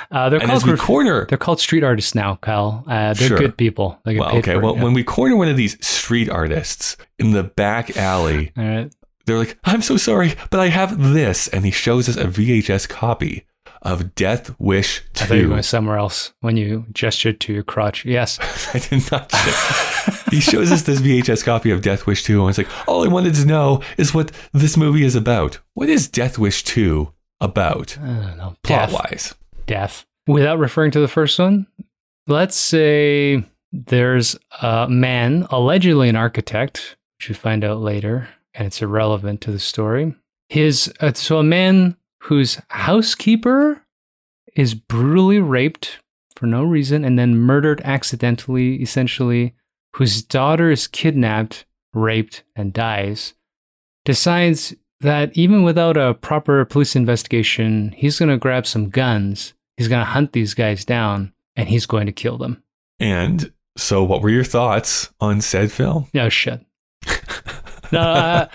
[0.08, 2.84] Uh, they're and called as we graf- corner, they're called street artists now, Kyle.
[2.86, 3.38] Uh, they're Sure.
[3.38, 3.98] good people.
[4.04, 4.84] They well, okay, it, well, yeah.
[4.84, 8.94] when we corner one of these street artists in the back alley, right.
[9.24, 12.88] they're like, "I'm so sorry, but I have this," and he shows us a VHS
[12.88, 13.46] copy
[13.87, 15.49] of Death Wish I thought you were 2.
[15.51, 18.05] going somewhere else when you gestured to your crotch.
[18.05, 18.38] Yes.
[18.75, 19.33] I did not
[20.31, 23.09] he shows us this VHS copy of Death Wish 2 and it's like, all I
[23.09, 25.61] wanted to know is what this movie is about.
[25.75, 28.57] What is Death Wish 2 about, I don't know.
[28.62, 28.92] plot Death.
[28.92, 29.35] wise?
[29.66, 30.05] death.
[30.27, 31.66] Without referring to the first one,
[32.27, 38.81] let's say there's a man, allegedly an architect, which we find out later, and it's
[38.83, 40.14] irrelevant to the story.
[40.49, 43.84] His uh, so a man whose housekeeper
[44.56, 46.00] is brutally raped
[46.34, 49.54] for no reason and then murdered accidentally, essentially,
[49.94, 53.34] whose daughter is kidnapped, raped, and dies,
[54.04, 59.88] decides that even without a proper police investigation, he's going to grab some guns, he's
[59.88, 62.60] going to hunt these guys down, and he's going to kill them.
[62.98, 66.08] And so, what were your thoughts on said film?
[66.12, 66.60] No shit.
[67.96, 68.48] Uh,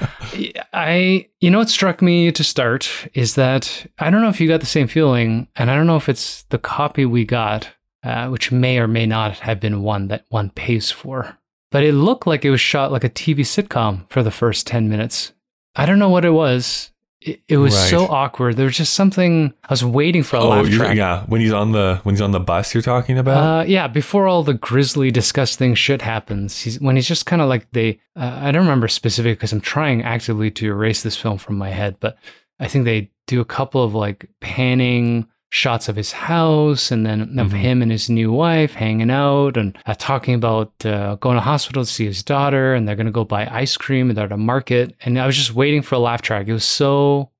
[0.73, 1.27] I.
[1.39, 4.59] You know what struck me to start is that I don't know if you got
[4.59, 7.67] the same feeling, and I don't know if it's the copy we got,
[8.03, 11.37] uh, which may or may not have been one that one pays for.
[11.71, 14.89] But it looked like it was shot like a TV sitcom for the first ten
[14.89, 15.33] minutes.
[15.75, 16.90] I don't know what it was.
[17.21, 17.89] It, it was Right.
[17.89, 18.55] so awkward.
[18.57, 19.53] There was just something.
[19.63, 20.97] I was waiting for a Oh, laugh track.
[20.97, 23.37] yeah, when he's on the when he's on the bus, you're talking about.
[23.61, 27.47] Uh, yeah, before all the grisly, disgusting shit happens, he's when he's just kind of
[27.47, 27.99] like they.
[28.15, 31.69] Uh, I don't remember specific because I'm trying actively to erase this film from my
[31.69, 32.17] head, but
[32.59, 37.21] I think they do a couple of like panning shots of his house and then
[37.37, 37.57] of Mhm.
[37.57, 41.83] him and his new wife hanging out and uh, talking about uh, going to hospital
[41.83, 44.31] to see his daughter and they're going to go buy ice cream and they're at
[44.31, 46.47] a market and I was just waiting for a laugh track.
[46.47, 47.31] It was so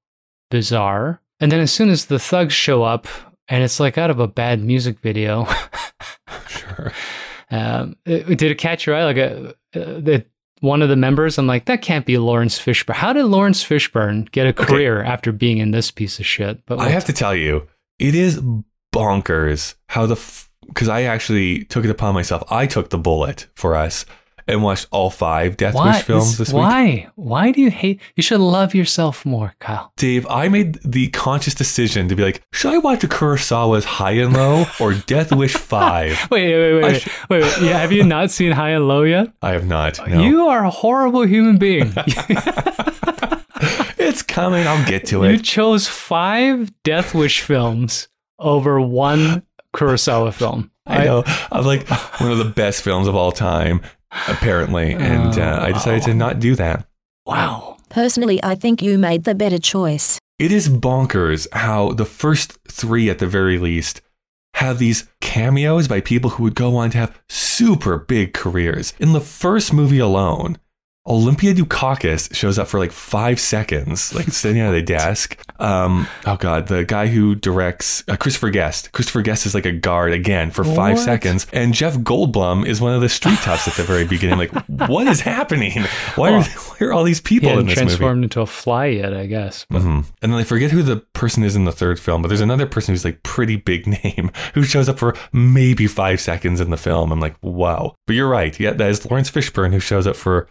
[0.50, 1.22] bizarre.
[1.40, 3.08] And then as soon as the thugs show up
[3.48, 5.48] and it's like out of a bad music video.
[6.48, 6.92] sure.
[7.50, 9.06] Um, it- did it catch your eye?
[9.06, 10.26] Like a, uh, the,
[10.60, 12.94] one of the members, I'm like, that can't be Laurence Fishburne.
[12.96, 16.64] How did Laurence Fishburne get a career after being in this piece of shit?
[16.68, 17.68] But I have to tell you,
[18.02, 18.42] it is
[18.94, 20.20] bonkers how the
[20.68, 22.44] because I actually took it upon myself.
[22.50, 24.06] I took the bullet for us
[24.48, 25.92] and watched all five Death why?
[25.94, 26.62] Wish films It's- this week.
[26.62, 27.08] why?
[27.16, 28.00] Why do you hate?
[28.16, 29.92] You should love yourself more, Kyle.
[29.98, 34.12] Dave, I made the conscious decision to be like, should I watch a Kurosawa's High
[34.24, 36.28] and Low or Death Wish Five?
[36.32, 37.62] Wait, wait, wait, wait, wait, wait.
[37.62, 39.28] Yeah, have you not seen High and Low yet?
[39.42, 40.00] I have not.
[40.08, 40.22] No.
[40.24, 41.94] You are a horrible human being.
[44.02, 44.68] it's coming.
[44.68, 45.32] I'll get to it.
[45.32, 48.08] you chose five Death Wish films
[48.40, 50.72] over one Kurosawa film.
[50.86, 51.24] I know.
[51.52, 51.88] I'm like
[52.20, 53.82] one of the best films of all time,
[54.28, 56.86] apparently, and uh, I decided to not do that.
[57.26, 57.78] Wow.
[57.90, 60.20] Personally, I think you made the better choice.
[60.40, 64.02] It is bonkers how the first three, at the very least,
[64.56, 68.94] have these cameos by people who would go on to have super big careers.
[69.00, 70.58] In the first movie alone,
[71.08, 75.36] Olympia Dukakis shows up for like five seconds, like sitting at a desk.
[75.60, 78.92] Um, oh god, the guy who directs uh, Christopher Guest.
[78.92, 81.04] Christopher Guest is like a guard again for five What?
[81.04, 84.38] seconds, and Jeff Goldblum is one of the street toughs at the very beginning.
[84.38, 84.52] Like,
[84.90, 85.84] what is happening?
[86.16, 87.88] Why are, why are all these He people in this movie?
[87.88, 89.66] transformed into a fly yet, I guess.
[89.70, 92.28] But hmm And then I forget who the person is in the third film, but
[92.28, 96.60] there's another person who's like pretty big name who shows up for maybe five seconds
[96.62, 97.12] in the film.
[97.12, 97.96] I'm like, wow.
[98.06, 98.58] But you're right.
[98.60, 100.48] Yeah, that is Laurence Fishburne who shows up for.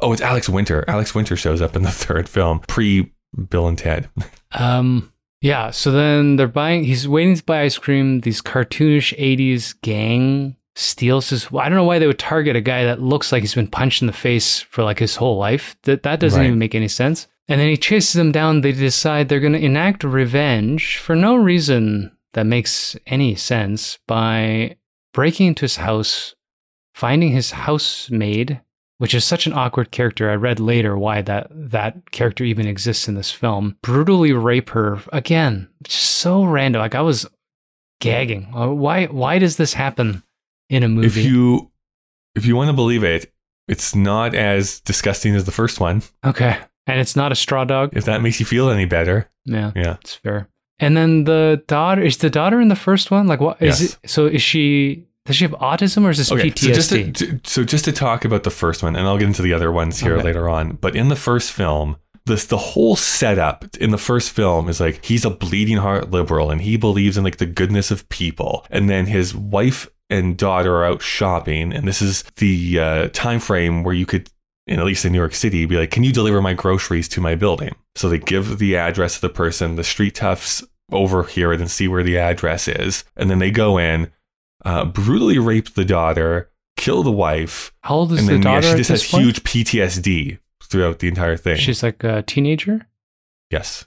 [0.00, 0.84] Oh, it's Alex Winter.
[0.88, 3.12] Alex Winter shows up in the third film, pre
[3.48, 4.08] Bill and Ted.
[4.52, 5.70] Um, yeah.
[5.70, 6.84] So then they're buying.
[6.84, 8.20] He's waiting to buy ice cream.
[8.20, 11.48] These cartoonish '80s gang steals his.
[11.52, 14.00] I don't know why they would target a guy that looks like he's been punched
[14.02, 15.76] in the face for like his whole life.
[15.82, 16.46] That that doesn't Right.
[16.46, 17.28] even make any sense.
[17.48, 18.60] And then he chases them down.
[18.60, 24.76] They decide they're going to enact revenge for no reason that makes any sense by
[25.12, 26.34] breaking into his house,
[26.94, 28.60] finding his housemaid,
[29.02, 30.30] which is such an awkward character.
[30.30, 33.76] I read later why that that character even exists in this film.
[33.82, 35.68] Brutally rape her again.
[35.88, 36.80] So random.
[36.80, 37.26] Like I was
[38.00, 38.48] gagging.
[38.54, 40.22] Uh, Why why does this happen
[40.70, 41.06] in a movie?
[41.08, 41.70] If you
[42.36, 43.32] if you want to believe it,
[43.68, 46.02] it's not as disgusting as the first one.
[46.24, 46.58] okay.
[46.86, 47.90] And it's not a straw dog.
[47.96, 49.96] If that makes you feel any better, Yeah, yeah.
[50.00, 50.48] it's fair.
[50.80, 53.26] And then the daughter is the daughter in the first one.
[53.28, 53.92] Like what is Yes.
[54.02, 54.10] it?
[54.10, 55.06] So is she?
[55.24, 56.60] Does she have autism or is this Okay, PTSD?
[56.60, 59.28] so just, to, to- so just to talk about the first one, and I'll get
[59.28, 60.24] into the other ones here Okay.
[60.24, 60.72] later on.
[60.72, 65.04] But in the first film, this the whole setup in the first film is like
[65.04, 68.66] he's a bleeding heart liberal, and he believes in like the goodness of people.
[68.70, 73.38] And then his wife and daughter are out shopping, and this is the uh, time
[73.40, 74.28] frame where you could.
[74.68, 77.20] In, at least in New York City, be like, can you deliver my groceries to
[77.20, 77.74] my building?
[77.96, 79.74] So they give the address of the person.
[79.74, 83.76] The street toughs overhear it and see where the address is, and then they go
[83.76, 84.12] in,
[84.64, 88.54] uh, brutally rape the daughter, kill the wife, How old is and the then yeah,
[88.54, 89.24] daughter she at just this has point?
[89.24, 91.56] huge PTSD throughout the entire thing.
[91.56, 92.86] She's like a teenager.
[93.50, 93.86] yes,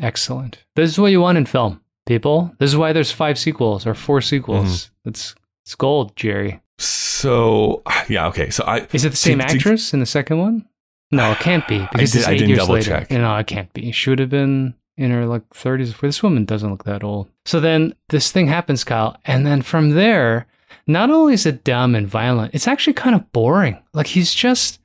[0.00, 0.64] Excellent.
[0.76, 1.80] This is what you want in film.
[2.06, 2.54] people.
[2.58, 4.86] This is why there's five sequels or four sequels.
[4.86, 5.08] Mm-hmm.
[5.10, 5.34] It's
[5.64, 6.60] it's gold, Jerry.
[6.78, 8.50] So yeah, okay.
[8.50, 10.66] So I Is it the same to- to- actress in the second one?
[11.12, 12.90] No, it can't be because did- it's I didn't years double later.
[13.00, 13.10] check.
[13.10, 13.90] No, it can't be.
[13.92, 15.98] She would have been in her like 30s.
[15.98, 17.28] This woman doesn't look that old.
[17.46, 20.46] So then this thing happens, Kyle, and then from there,
[20.86, 23.82] not only is it dumb and violent, it's actually kind of boring.
[23.94, 24.78] Like he's just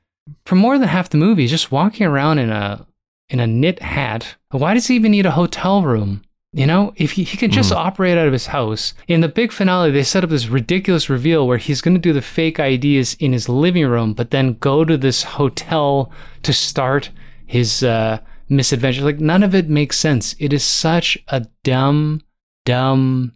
[0.45, 2.87] for more than half the movie, he's just walking around in a
[3.29, 4.35] in a knit hat.
[4.51, 6.21] Why does he even need a hotel room?
[6.53, 8.93] You know, if he, he can just operate out of his house.
[9.09, 12.13] In the big finale, they set up this ridiculous reveal where he's going to do
[12.13, 16.09] the fake ideas in his living room, but then go to this hotel
[16.43, 17.09] to start
[17.45, 18.19] his uh,
[18.49, 19.03] misadventure.
[19.03, 20.35] Like, none of it makes sense.
[20.39, 22.21] It is such a dumb,
[22.65, 23.33] dumb,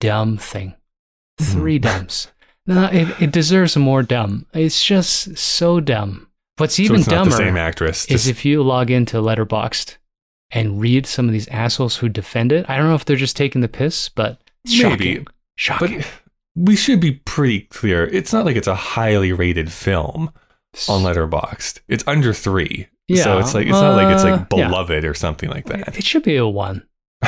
[0.00, 0.74] dumb thing.
[1.40, 1.82] Three hmm.
[1.82, 2.28] dumbs.
[2.66, 4.46] No, it, it deserves more dumb.
[4.52, 6.28] It's just so dumb.
[6.58, 8.04] What's so even not dumber actress.
[8.06, 9.96] is just- if you log into Letterboxd
[10.50, 12.68] and read some of these assholes who defend it.
[12.68, 14.76] I don't know if they're just taking the piss, but Maybe.
[14.76, 15.26] shocking.
[15.56, 15.98] Shocking.
[15.98, 16.06] but
[16.56, 18.06] we should be pretty clear.
[18.06, 20.32] It's not like it's a highly rated film
[20.88, 21.80] on Letterboxd.
[21.88, 22.88] It's under three.
[23.08, 24.68] So Yeah, it's like it's not like it's uh, like yeah.
[24.68, 25.96] beloved or something like that.
[25.96, 26.86] it should be a one.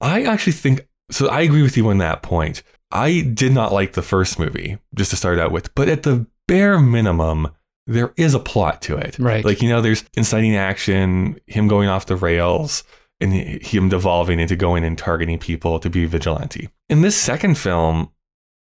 [0.00, 1.28] I actually think so.
[1.28, 2.62] I agree with you on that point.
[2.90, 6.26] I did not like the first movie, just to start out with, but at the
[6.46, 7.48] bare minimum,
[7.86, 9.18] there is a plot to it.
[9.18, 9.44] Right.
[9.44, 12.84] Like, you know, there's inciting action, him going off the rails,
[13.20, 16.68] and him devolving into going and targeting people to be vigilante.
[16.88, 18.10] In this second film,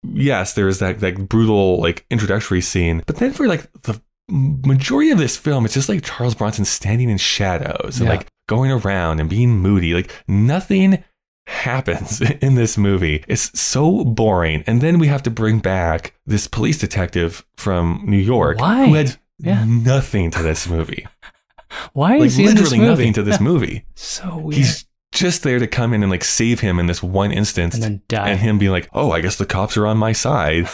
[0.04, 5.18] yes, there's that, that brutal, like, introductory scene, but then for like the majority of
[5.18, 8.16] this film, it's just like Charles Bronson standing in shadows and Yeah.
[8.18, 9.94] like going around and being moody.
[9.94, 11.04] Like, nothing
[11.48, 13.24] happens in this movie.
[13.28, 14.64] It's so boring.
[14.68, 18.86] And then we have to bring back this police detective from New York Why?
[18.88, 19.66] who had Yeah.
[19.68, 21.08] nothing to this movie.
[21.94, 23.86] Why like is he literally nothing to this movie.
[23.96, 24.58] so weird.
[24.58, 27.84] He's just there to come in and like save him in this one instance and
[27.84, 28.30] then die.
[28.30, 30.68] and him being like, "Oh, I guess the cops are on my side."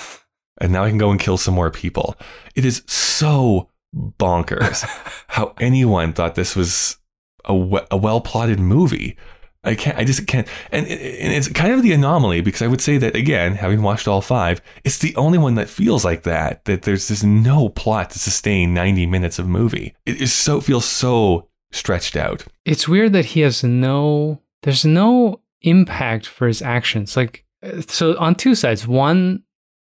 [0.59, 2.15] And now I can go and kill some more people.
[2.55, 4.83] It is so bonkers
[5.27, 6.97] how anyone thought this was
[7.45, 9.17] a, we- a well plotted movie.
[9.63, 9.97] I can't.
[9.97, 10.47] I just can't.
[10.71, 14.07] And, and it's kind of the anomaly because I would say that again, having watched
[14.07, 16.65] all five, it's the only one that feels like that.
[16.65, 19.95] That there's just no plot to sustain 90 minutes of movie.
[20.05, 22.45] It is so feels so stretched out.
[22.63, 28.15] it's weird that he has no there's no impact for his actions like uh, so
[28.17, 29.43] on two sides one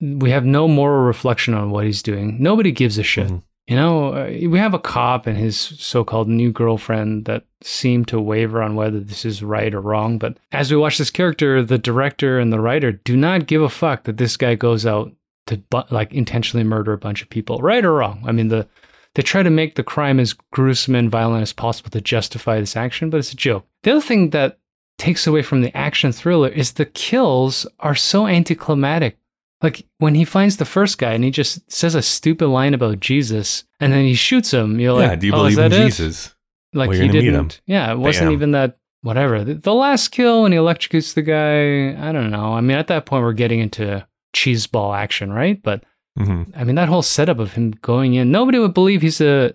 [0.03, 3.43] we have no moral reflection on what he's doing nobody gives a shit Mhm.
[3.69, 8.21] you know uh, we have a cop and his so-called new girlfriend that seem to
[8.21, 11.79] waver on whether this is right or wrong but as we watch this character the
[11.79, 15.13] director and the writer do not give a fuck that this guy goes out
[15.47, 18.67] to bu- like intentionally murder a bunch of people right or wrong i mean the
[19.15, 22.77] they try to make the crime as gruesome and violent as possible to justify this
[22.77, 23.67] action, but it's a joke.
[23.83, 24.59] The other thing that
[24.97, 29.19] takes away from the action thriller is the kills are so anticlimactic.
[29.63, 32.99] Like when he finds the first guy and he just says a stupid line about
[33.01, 35.17] Jesus and then he shoots him, you're like, yeah.
[35.17, 36.35] Do you "Oh, believe in it?" Jesus?
[36.75, 37.35] Like Well, he you're gonna meet him.
[37.49, 37.61] didn't.
[37.67, 38.33] Yeah, it wasn't Bam.
[38.33, 38.79] even that.
[39.03, 39.43] Whatever.
[39.45, 42.55] The, the last kill when he electrocutes the guy, I don't know.
[42.55, 45.61] I mean, at that point, we're getting into cheeseball action, right?
[45.63, 45.85] But
[46.17, 49.55] hmm I mean, that whole setup of him going in, nobody would believe he's a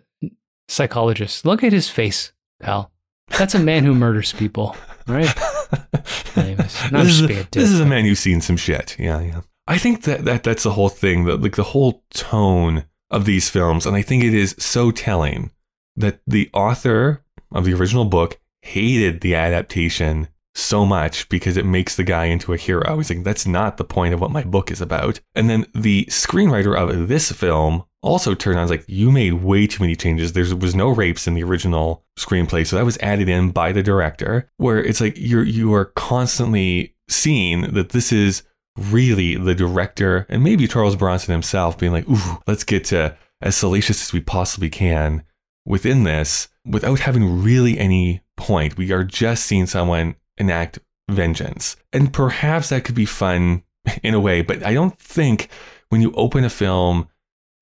[0.68, 1.46] psychologist.
[1.46, 2.92] Look at his face, pal.
[3.38, 4.76] That's a man who murders people,
[5.08, 5.28] right?
[6.38, 8.96] Anyways, this, is a this is a man who's seen some shit.
[9.00, 9.42] Yeah, yeah.
[9.68, 13.50] I think that, that that's the whole thing, that like the whole tone of these
[13.50, 15.52] films, and I think it is so telling
[15.96, 21.96] that the author of the original book hated the adaptation so much because it makes
[21.96, 22.98] the guy into a hero.
[22.98, 25.20] He's like, that's not the point of what my book is about.
[25.36, 29.84] And then the screenwriter of this film also turned on, like, you made way too
[29.84, 30.34] many changes.
[30.34, 33.84] There was no rapes in the original screenplay, so that was added in by the
[33.84, 34.50] director.
[34.58, 38.44] Where it's like you're you are constantly seeing that this is
[38.78, 43.56] really the director and maybe Charles Bronson himself being like, ooh, let's get to as
[43.56, 45.24] salacious as we possibly can
[45.66, 48.78] within this without having really any point.
[48.78, 51.76] We are just seeing someone enact vengeance.
[51.92, 53.64] And perhaps that could be fun
[54.04, 55.50] in a way, but I don't think
[55.90, 57.08] when you open a film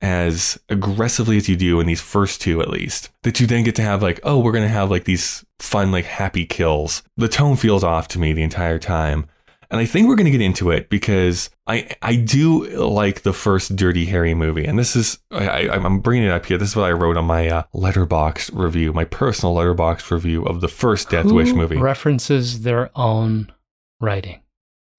[0.02, 3.74] as aggressively as you do in these first two at least that you then get
[3.74, 7.30] to have like oh we're going to have like these fun like happy kills the
[7.30, 9.26] tone feels off to me the entire time
[9.72, 13.34] and I think we're going to get into it because I I do like the
[13.34, 16.58] first Dirty Harry movie, and this is I, I, I'm bringing it up here.
[16.58, 20.62] This is what I wrote on my uh, Letterboxd review, my personal Letterboxd review of
[20.62, 21.78] the first Death Who Wish movie.
[21.78, 23.52] references their own
[24.00, 24.42] writing.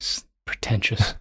[0.00, 1.14] It's pretentious.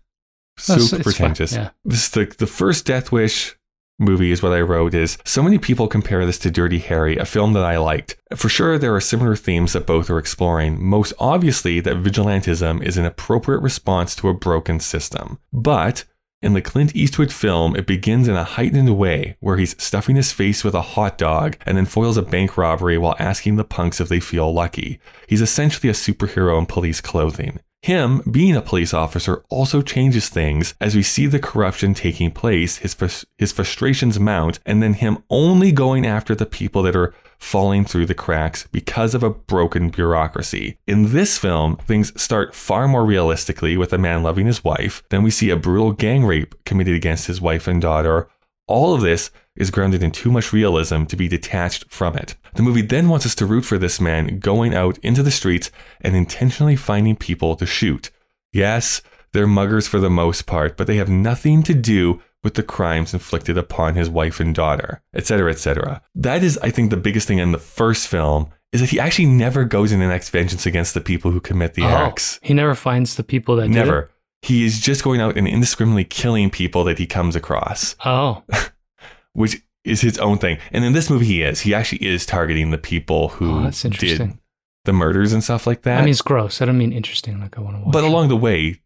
[0.58, 1.54] Super pretentious.
[1.54, 1.72] yeah.
[1.84, 3.56] This is the the first Death Wish
[3.98, 7.26] movie is what I wrote is so many people compare this to Dirty Harry, a
[7.26, 8.18] film that I liked.
[8.36, 10.84] For sure, there are similar themes that both are exploring.
[10.84, 15.40] Most obviously, that vigilantism is an appropriate response to a broken system.
[15.54, 16.04] But
[16.42, 20.32] in the Clint Eastwood film, it begins in a heightened way where he's stuffing his
[20.32, 24.00] face with a hot dog and then foils a bank robbery while asking the punks
[24.00, 25.00] if they feel lucky.
[25.28, 27.60] He's essentially a superhero in police clothing.
[27.86, 32.78] Him being a police officer also changes things as we see the corruption taking place,
[32.78, 37.14] his, frus- his frustrations mount, and then him only going after the people that are
[37.38, 40.80] falling through the cracks because of a broken bureaucracy.
[40.88, 45.04] In this film, things start far more realistically with a man loving his wife.
[45.10, 48.28] Then we see a brutal gang rape committed against his wife and daughter.
[48.68, 52.36] All of this is grounded in too much realism to be detached from it.
[52.56, 55.72] The movie then wants us to root for this man going out into the streets
[56.02, 58.10] and intentionally finding people to shoot.
[58.52, 59.02] Yes,
[59.34, 63.14] they're muggers for the most part, but they have nothing to do with the crimes
[63.14, 66.02] inflicted upon his wife and daughter, etc., etc.
[66.14, 69.26] That is, I think, the biggest thing in the first film is that he actually
[69.26, 72.40] never goes in and acts vengeance against the people who commit the Oh, acts.
[72.44, 73.70] He never finds the people that?
[73.70, 74.12] Never.
[74.46, 78.44] He is just going out and indiscriminately killing people that he comes across, Oh,
[79.34, 80.58] which is his own thing.
[80.72, 81.62] And in this movie, he is.
[81.62, 84.38] He actually is targeting the people who Oh, that's did
[84.86, 85.98] the murders and stuff like that.
[85.98, 86.62] I mean, it's gross.
[86.62, 87.40] I don't mean interesting.
[87.40, 87.92] Like I want to watch.
[87.94, 88.82] but along the way,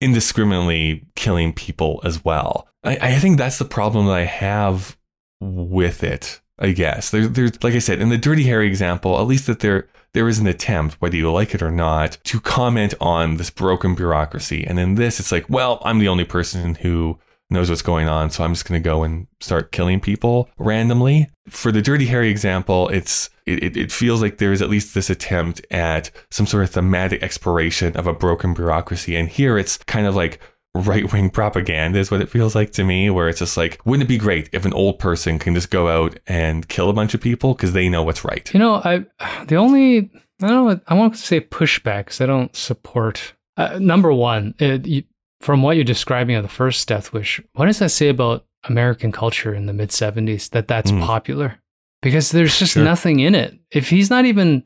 [0.00, 2.68] indiscriminately killing people as well.
[2.84, 4.96] I, I think that's the problem that I have
[5.40, 6.40] with it.
[6.62, 9.60] I guess there's, there's, like I said, in the Dirty Harry example, at least that
[9.60, 13.48] there there is an attempt, whether you like it or not, to comment on this
[13.50, 14.62] broken bureaucracy.
[14.66, 18.30] And in this, it's like, well, I'm the only person who knows what's going on,
[18.30, 21.30] so I'm just going to go and start killing people randomly.
[21.48, 25.10] For the Dirty Harry example, it's it, it- feels like there is at least this
[25.10, 29.16] attempt at some sort of thematic exploration of a broken bureaucracy.
[29.16, 30.40] And here it's kind of like
[30.74, 34.04] right wing propaganda is what it feels like to me, where it's just like, wouldn't
[34.04, 37.12] it be great if an old person can just go out and kill a bunch
[37.14, 38.52] of people because they know what's right?
[38.54, 39.04] You know, I
[39.46, 40.10] the only
[40.42, 40.64] I don't know.
[40.64, 43.34] what- I want to say pushback because I don't support.
[43.56, 45.02] Uh, number one, it, you,
[45.40, 49.12] from what you're describing of the first Death Wish, what does that say about American
[49.12, 51.04] culture in the mid '70s that that's Mm.
[51.04, 51.58] popular?
[52.00, 52.82] Because there's just Sure.
[52.82, 53.58] nothing in it.
[53.70, 54.64] If he's not even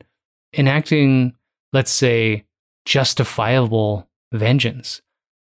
[0.57, 1.33] enacting,
[1.73, 2.45] let's say,
[2.85, 5.01] justifiable vengeance,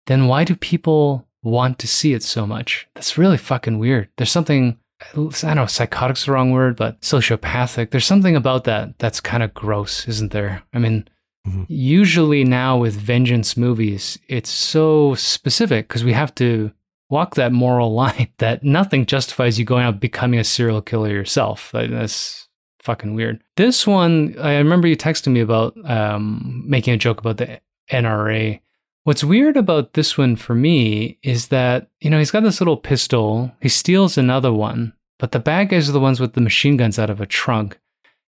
[0.06, 2.86] then why do people want to see it so much?
[2.94, 4.08] That's really fucking weird.
[4.16, 4.78] There's something
[5.12, 7.90] I don't know, psychotic's the wrong word, but sociopathic.
[7.90, 10.62] There's something about that that's kind of gross, isn't there?
[10.72, 11.08] I mean,
[11.46, 11.66] Mhm.
[11.68, 16.70] usually now with vengeance movies, it's so specific because we have to
[17.10, 21.74] walk that moral line that nothing justifies you going out becoming a serial killer yourself.
[21.74, 22.48] Like, that's
[22.80, 23.42] fucking weird.
[23.56, 28.60] This one, I remember you texting me about um, making a joke about the NRA.
[29.04, 32.76] What's weird about this one for me is that, you know, he's got this little
[32.78, 36.76] pistol, he steals another one, but the bad guys are the ones with the machine
[36.78, 37.78] guns out of a trunk.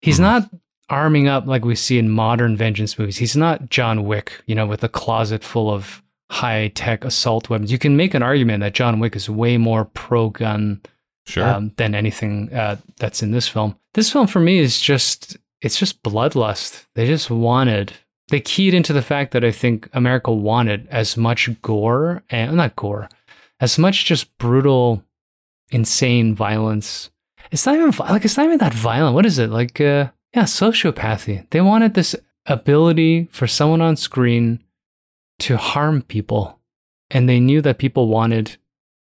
[0.03, 0.23] He's Mhm.
[0.23, 0.51] not
[0.91, 3.17] arming up like we see in modern vengeance movies.
[3.19, 7.71] He's not John Wick, you know, with a closet full of high tech assault weapons.
[7.71, 10.81] You can make an argument that John Wick is way more pro gun
[11.27, 11.49] Sure.
[11.49, 13.77] um, than anything uh, that's in this film.
[13.95, 16.85] This film for me is just it's just bloodlust.
[16.95, 17.95] They just wanted
[18.29, 22.77] they keyed into the fact that I think America wanted as much gore and not
[22.77, 23.09] gore,
[23.61, 25.03] as much just brutal,
[25.71, 27.11] insane violence.
[27.51, 29.15] It's not even like it's not even that violent.
[29.15, 29.81] What is it like?
[29.81, 31.49] Uh, yeah, sociopathy.
[31.51, 34.63] They wanted this ability for someone on screen
[35.41, 36.59] to harm people,
[37.11, 38.57] and they knew that people wanted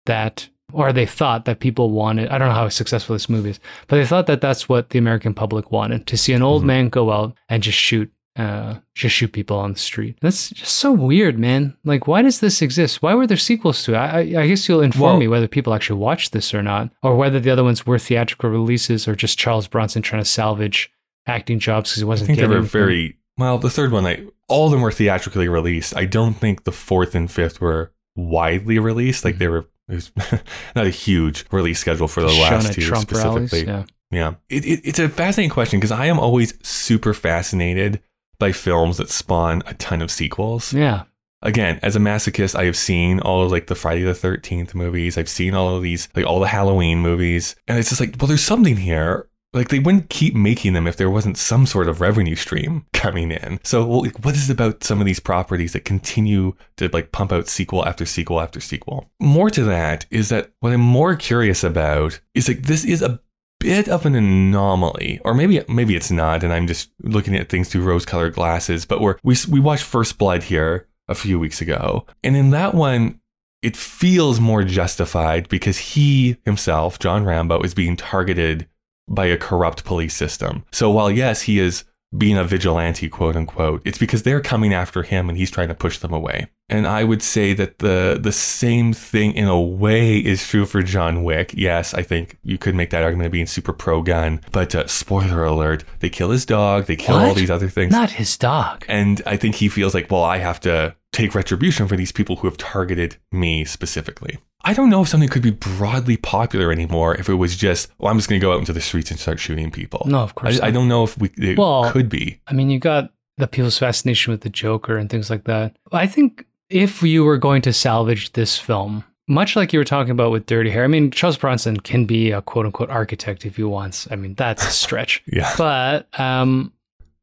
[0.06, 3.60] that or they thought that people wanted i don't know how successful this movie is
[3.88, 6.66] but they thought that that's what the american public wanted to see an old Mhm.
[6.66, 10.76] man go out and just shoot uh, just shoot people on the street that's just
[10.76, 14.20] so weird man like why does this exist why were there sequels to it i,
[14.20, 17.40] I guess you'll inform Well- me whether people actually watched this or not or whether
[17.40, 20.92] the other ones were theatrical releases or just charles bronson trying to salvage
[21.28, 22.70] acting jobs because he wasn't I think they were anything.
[22.72, 23.58] very well.
[23.58, 25.98] The third one, I all of them were theatrically released.
[25.98, 29.26] I don't think the fourth and fifth were widely released.
[29.26, 29.68] Like they were.
[29.90, 30.12] It was
[30.76, 33.74] not a huge release schedule for the last two Trump rallies, specifically.
[33.74, 33.84] yeah.
[34.12, 34.34] Yeah.
[34.50, 38.02] It, it, it's a fascinating question because I am always super fascinated
[38.40, 40.74] by films that spawn a ton of sequels.
[40.74, 41.04] yeah
[41.46, 45.16] Again, as a masochist, I have seen all of like the Friday the 13th movies.
[45.16, 47.56] I've seen all of these, like all the Halloween movies.
[47.68, 49.30] And it's just like, well, there's something here.
[49.54, 53.32] Like they wouldn't keep making them if there wasn't some sort of revenue stream coming
[53.32, 53.60] in.
[53.64, 57.12] So well, like, what is it about some of these properties that continue to like
[57.12, 59.12] pump out sequel after sequel after sequel?
[59.20, 63.20] More to that is that what I'm more curious about is like this is a
[63.60, 67.70] bit of an anomaly, or maybe maybe it's not, and I'm just looking at things
[67.70, 68.86] through rose-colored glasses.
[68.86, 72.74] But we're, we we watched First Blood here a few weeks ago, and in that
[72.74, 73.20] one,
[73.62, 78.68] it feels more justified because he himself, John Rambo, is being targeted
[79.08, 80.66] by a corrupt police system.
[80.72, 81.84] So while yes, he is
[82.18, 85.76] being a vigilante, quote unquote, it's because they're coming after him and he's trying to
[85.76, 86.48] push them away.
[86.68, 90.82] And I would say that the the same thing in a way is true for
[90.82, 91.54] John Wick.
[91.56, 94.88] Yes, I think you could make that argument of being super pro gun, but uh,
[94.88, 97.92] spoiler alert, they kill his dog, they kill all these other things.
[97.92, 98.84] Not his dog.
[98.88, 102.38] And I think he feels like, well, I have to take retribution for these people
[102.38, 104.40] who have targeted me specifically.
[104.66, 108.12] I don't know if something could be broadly popular anymore if it was just, well,
[108.12, 110.04] I'm just going to go out into the streets and start shooting people.
[110.08, 112.42] No, of course I, I don't know if we it Well- could be.
[112.48, 115.76] I mean, you got the people's fascination with the Joker and things like that.
[115.92, 120.12] I think if you were going to salvage this film, much like you were talking
[120.12, 123.58] about with Dirty Harry, I mean, Charles Bronson can be a quote unquote architect if
[123.58, 124.08] he wants.
[124.10, 125.22] I mean, that's a stretch.
[125.32, 125.54] Yeah.
[125.58, 126.72] But um,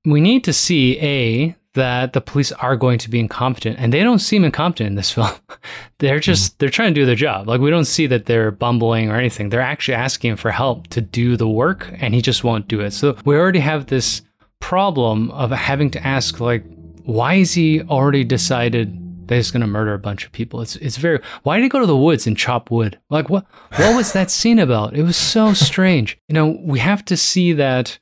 [0.04, 4.02] we need to see A, that the police are going to be incompetent and they
[4.02, 5.30] don't seem incompetent in this film.
[5.98, 6.20] they're hmm.
[6.20, 7.48] just they're trying to do their job.
[7.48, 9.48] Like we don't see that they're bumbling or anything.
[9.48, 12.80] They're actually asking him for help to do the work and he just won't do
[12.80, 12.92] it.
[12.92, 14.22] So we already have this
[14.60, 16.64] problem of having to ask like
[17.04, 20.60] why is he already decided that he's going to murder a bunch of people?
[20.60, 22.98] It's it's very why did he go to the woods and chop wood?
[23.10, 23.46] Like what
[23.76, 24.94] what was that scene about?
[24.94, 26.18] It was so strange.
[26.28, 27.98] You know, we have to see that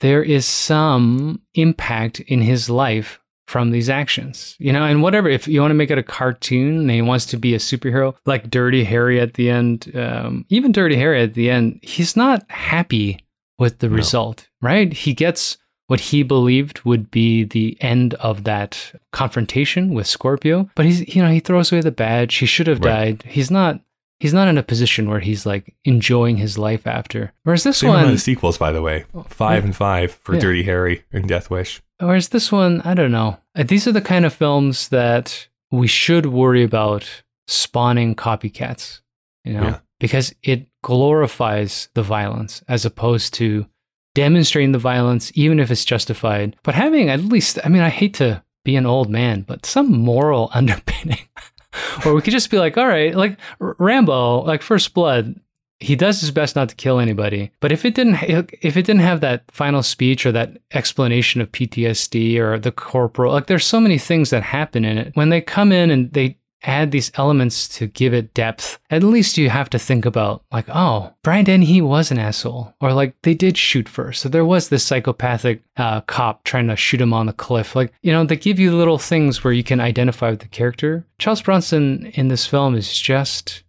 [0.00, 5.28] there is some impact in his life from these actions, you know, and whatever.
[5.28, 8.14] If you want to make it a cartoon and he wants to be a superhero,
[8.24, 12.48] like Dirty Harry at the end, um, even Dirty Harry at the end, he's not
[12.50, 13.24] happy
[13.58, 14.92] with the result, right?
[14.92, 20.86] He gets what he believed would be the end of that confrontation with Scorpio, but
[20.86, 22.36] he's, you know, he throws away the badge.
[22.36, 23.18] He should have Right.
[23.18, 23.24] died.
[23.26, 23.80] He's not.
[24.20, 27.32] He's not in a position where he's like enjoying his life after.
[27.42, 29.06] Whereas this Same one, of sequels, by the way.
[29.28, 30.40] Five and five for Yeah.
[30.40, 31.80] Dirty Harry and Death Wish.
[31.98, 33.38] Whereas this one, I don't know.
[33.56, 39.00] Uh, These are the kind of films that we should worry about spawning copycats,
[39.44, 39.78] you know, Yeah.
[39.98, 43.66] because it glorifies the violence as opposed to
[44.14, 46.56] demonstrating the violence, even if it's justified.
[46.62, 49.90] But having at least, I mean, I hate to be an old man, but some
[49.92, 51.26] moral underpinning.
[52.06, 55.40] or we could just be like, all right, like Rambo, like First Blood,
[55.80, 57.50] he does his best not to kill anybody.
[57.60, 61.50] But if it didn't, if it didn't have that final speech or that explanation of
[61.52, 65.12] PTSD or the corporal, like there's so many things that happen in it.
[65.14, 69.38] When they come in and they add these elements to give it depth, at least
[69.38, 73.34] you have to think about like, oh, Brian Dennehy was an asshole, or like they
[73.34, 74.20] did shoot first.
[74.22, 77.74] So there was this psychopathic uh, cop trying to shoot him on the cliff.
[77.74, 81.06] Like you know, they give you little things where you can identify with the character.
[81.18, 83.62] Charles Bronson in this film is just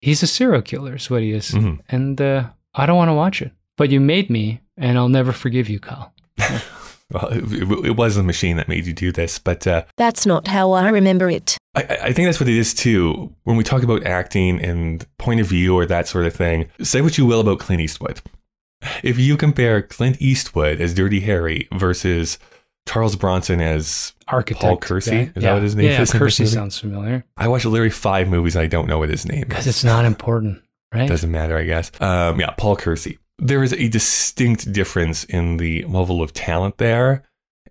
[0.00, 1.80] he's a serial killer is what he is Mhm.
[1.88, 2.44] and uh,
[2.74, 5.80] i don't want to watch it but you made me and i'll never forgive you
[5.80, 6.12] kyle
[7.10, 10.24] Well, it, it- it was a machine that made you do this, but uh, That's
[10.26, 11.56] not how I remember it.
[11.78, 13.32] I, I think that's what it is too.
[13.44, 17.00] When we talk about acting and point of view or that sort of thing, say
[17.00, 18.20] what you will about Clint Eastwood.
[19.02, 22.38] If you compare Clint Eastwood as Dirty Harry versus
[22.86, 25.10] Charles Bronson as architect Paul Kersey?
[25.10, 25.20] guy.
[25.22, 25.54] Is that yeah.
[25.54, 28.62] what his name yeah is this kersey sounds familiar I watched literally five movies and
[28.62, 29.48] I don't know what his name is.
[29.48, 30.62] because it's not important
[30.92, 31.90] right Doesn't matter, I guess.
[32.00, 33.18] Um, yeah, Paul Kersey.
[33.38, 37.22] There is a distinct difference in the level of talent there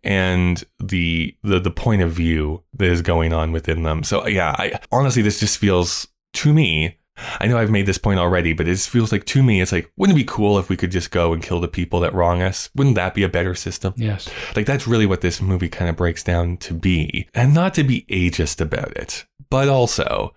[0.07, 4.03] and the, the the point of view that is going on within them.
[4.03, 6.97] So yeah, I honestly this just feels to me.
[7.39, 9.71] I know I've made this point already, but it just feels like to me it's
[9.71, 12.13] like wouldn't it be cool if we could just go and kill the people that
[12.13, 12.69] wrong us?
[12.75, 13.93] Wouldn't that be a better system?
[13.97, 17.73] yes Like that's really what this movie kind of breaks down to be, and not
[17.73, 20.33] to be ageist about it, but also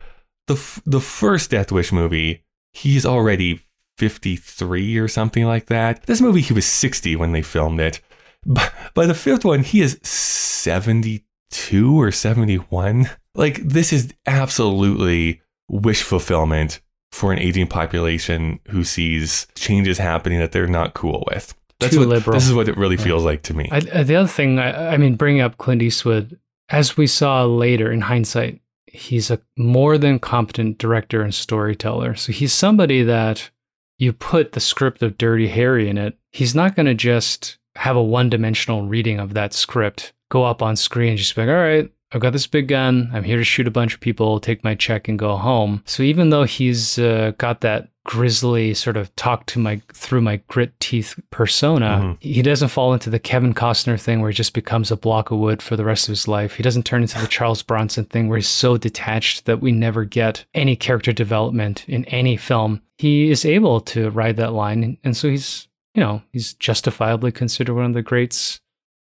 [0.46, 3.60] the f- the first Death Wish movie, he's already
[3.98, 6.06] fifty three or something like that.
[6.06, 8.00] This movie, he was sixty when they filmed it.
[8.44, 13.10] But by the fifth one, he is seventy two or seventy one.
[13.34, 16.80] Like this is absolutely wish fulfillment
[17.12, 21.54] for an aging population who sees changes happening that they're not cool with.
[21.80, 22.34] That's Too what liberal.
[22.34, 23.68] this is what it really feels like to me.
[23.72, 26.38] I, uh, the other thing I, I mean bringing up clint eastwood
[26.68, 32.32] as we saw later in hindsight he's a more than competent director and storyteller so
[32.32, 33.50] he's somebody that
[33.98, 37.96] you put the script of dirty harry in it he's not going to just have
[37.96, 41.62] a one-dimensional reading of that script go up on screen and just be like all
[41.62, 43.08] right I've got this big gun.
[43.12, 45.82] I'm here to shoot a bunch of people, take my check, and go home.
[45.86, 50.36] So even though he's uh, got that grisly sort of talk to my through my
[50.48, 54.90] grit teeth persona, he doesn't fall into the Kevin Costner thing where he just becomes
[54.90, 56.54] a block of wood for the rest of his life.
[56.54, 60.04] He doesn't turn into the Charles Bronson thing where he's so detached that we never
[60.04, 62.82] get any character development in any film.
[62.98, 67.74] He is able to ride that line, and so he's you know he's justifiably considered
[67.74, 68.60] one of the greats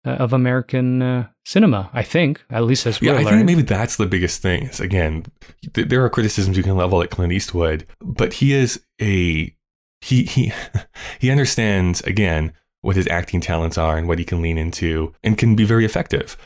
[0.06, 1.90] uh, of American uh, cinema.
[1.92, 3.28] I think, at least as we Yeah, I learned.
[3.28, 4.64] think maybe that's the biggest thing.
[4.64, 5.26] Is again,
[5.72, 9.54] th- there are criticisms you can level at Clint Eastwood, but he is a
[10.00, 10.52] he he
[11.20, 12.52] he understands again
[12.82, 15.84] what his acting talents are and what he can lean into, and can be very
[15.86, 16.36] effective.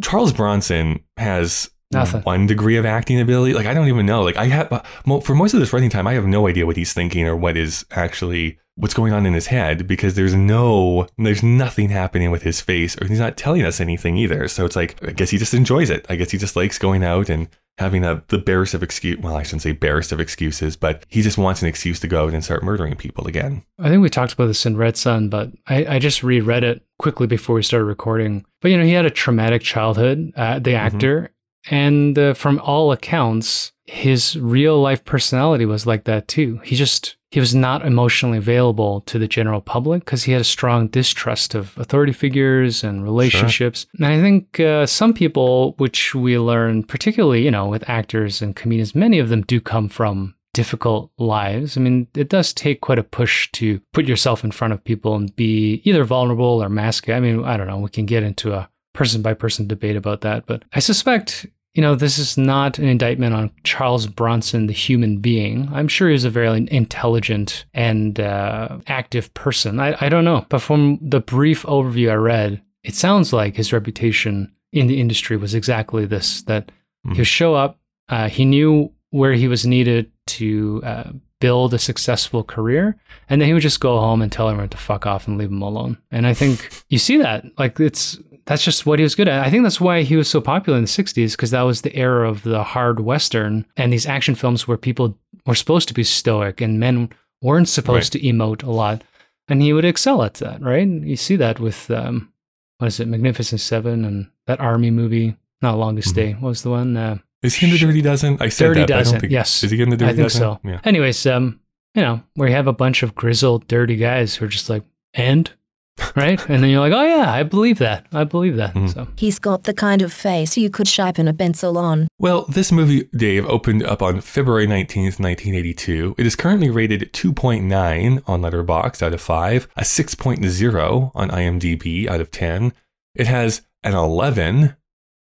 [0.00, 2.22] Charles Bronson has Nothing.
[2.22, 3.54] one degree of acting ability.
[3.54, 4.22] Like I don't even know.
[4.22, 6.76] Like I have uh, for most of this running time, I have no idea what
[6.76, 11.06] he's thinking or what is actually what's going on in his head because there's no
[11.16, 14.48] there's nothing happening with his face or he's not telling us anything either.
[14.48, 16.06] So it's like I guess he just enjoys it.
[16.08, 19.18] I guess he just likes going out and having a the barest of excuse.
[19.18, 22.24] Well, I shouldn't say barest of excuses, but he just wants an excuse to go
[22.24, 23.64] out and start murdering people again.
[23.78, 26.82] I think we talked about this in Red Sun, but I, I just reread it
[26.98, 28.44] quickly before we started recording.
[28.60, 31.30] But you know, he had a traumatic childhood, uh, the actor,
[31.70, 36.60] and uh, from all accounts, his real life personality was like that too.
[36.64, 40.44] He just he was not emotionally available to the general public because he had a
[40.44, 43.86] strong distrust of authority figures and relationships.
[43.96, 48.56] And I think uh, some people, which we learn, particularly you know with actors and
[48.56, 51.76] comedians, many of them do come from difficult lives.
[51.76, 55.14] I mean, it does take quite a push to put yourself in front of people
[55.14, 57.10] and be either vulnerable or mask.
[57.10, 57.78] I mean, I don't know.
[57.78, 61.46] We can get into a person by person debate about that, but I suspect
[61.76, 65.68] you know, this is not an indictment on Charles Bronson, the human being.
[65.70, 69.78] I'm sure he's a very intelligent and uh, active person.
[69.78, 70.46] I, I don't know.
[70.48, 75.36] But from the brief overview I read, it sounds like his reputation in the industry
[75.36, 76.72] was exactly this that
[77.12, 81.10] he would show up, uh, he knew where he was needed to uh,
[81.40, 82.96] build a successful career,
[83.28, 85.50] and then he would just go home and tell everyone to fuck off and leave
[85.50, 85.98] him alone.
[86.10, 87.44] And I think you see that.
[87.58, 89.44] Like, it's that's just what he was good at.
[89.44, 91.94] I think that's why he was so popular in the 60s because that was the
[91.96, 96.04] era of the hard western and these action films where people were supposed to be
[96.04, 97.08] stoic and men
[97.42, 99.02] weren't supposed to emote a lot.
[99.48, 100.86] And he would excel at that, right?
[100.88, 102.32] You see that with, um,
[102.78, 106.32] what is it, Magnificent Seven and that army movie, not Longest Day.
[106.34, 106.96] What was the one?
[106.96, 108.38] Uh, Is he in the Dirty Dozen?
[108.40, 109.32] I said Dirty that, Dozen, don't think.
[109.32, 109.62] yes.
[109.64, 110.40] Is he in the Dirty I think Dozen?
[110.40, 110.60] so.
[110.64, 110.80] Yeah.
[110.84, 111.60] Anyways, um,
[111.94, 114.82] you know, where you have a bunch of grizzled, dirty guys who are just like,
[115.14, 115.50] and?
[116.16, 116.40] Right?
[116.48, 118.06] and then you're like, oh yeah, I believe that.
[118.10, 118.74] I believe that.
[118.74, 118.86] Mm-hmm.
[118.86, 122.08] So He's got the kind of face you could sharpen a pencil on.
[122.18, 126.14] Well, this movie, Dave, opened up on February 19th, 1982.
[126.16, 132.20] It is currently rated 2.9 on Letterboxd out of 5, a 6.0 on IMDb out
[132.22, 132.72] of 10.
[133.14, 134.74] It has an 11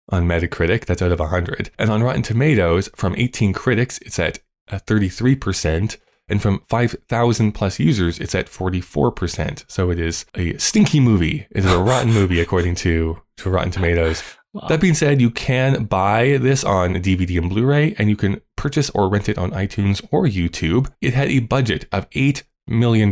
[0.08, 1.70] on Metacritic, that's out of 100.
[1.78, 5.96] And on Rotten Tomatoes, from 18 critics, it's at a 33%.
[6.28, 9.64] And from 5,000 plus users, it's at 44%.
[9.68, 11.46] So it is a stinky movie.
[11.50, 14.22] It is a rotten movie, according to, to Rotten Tomatoes.
[14.68, 18.40] That being said, you can buy this on DVD and Blu ray, and you can
[18.56, 20.92] purchase or rent it on iTunes or YouTube.
[21.00, 23.10] It had a budget of $8 million.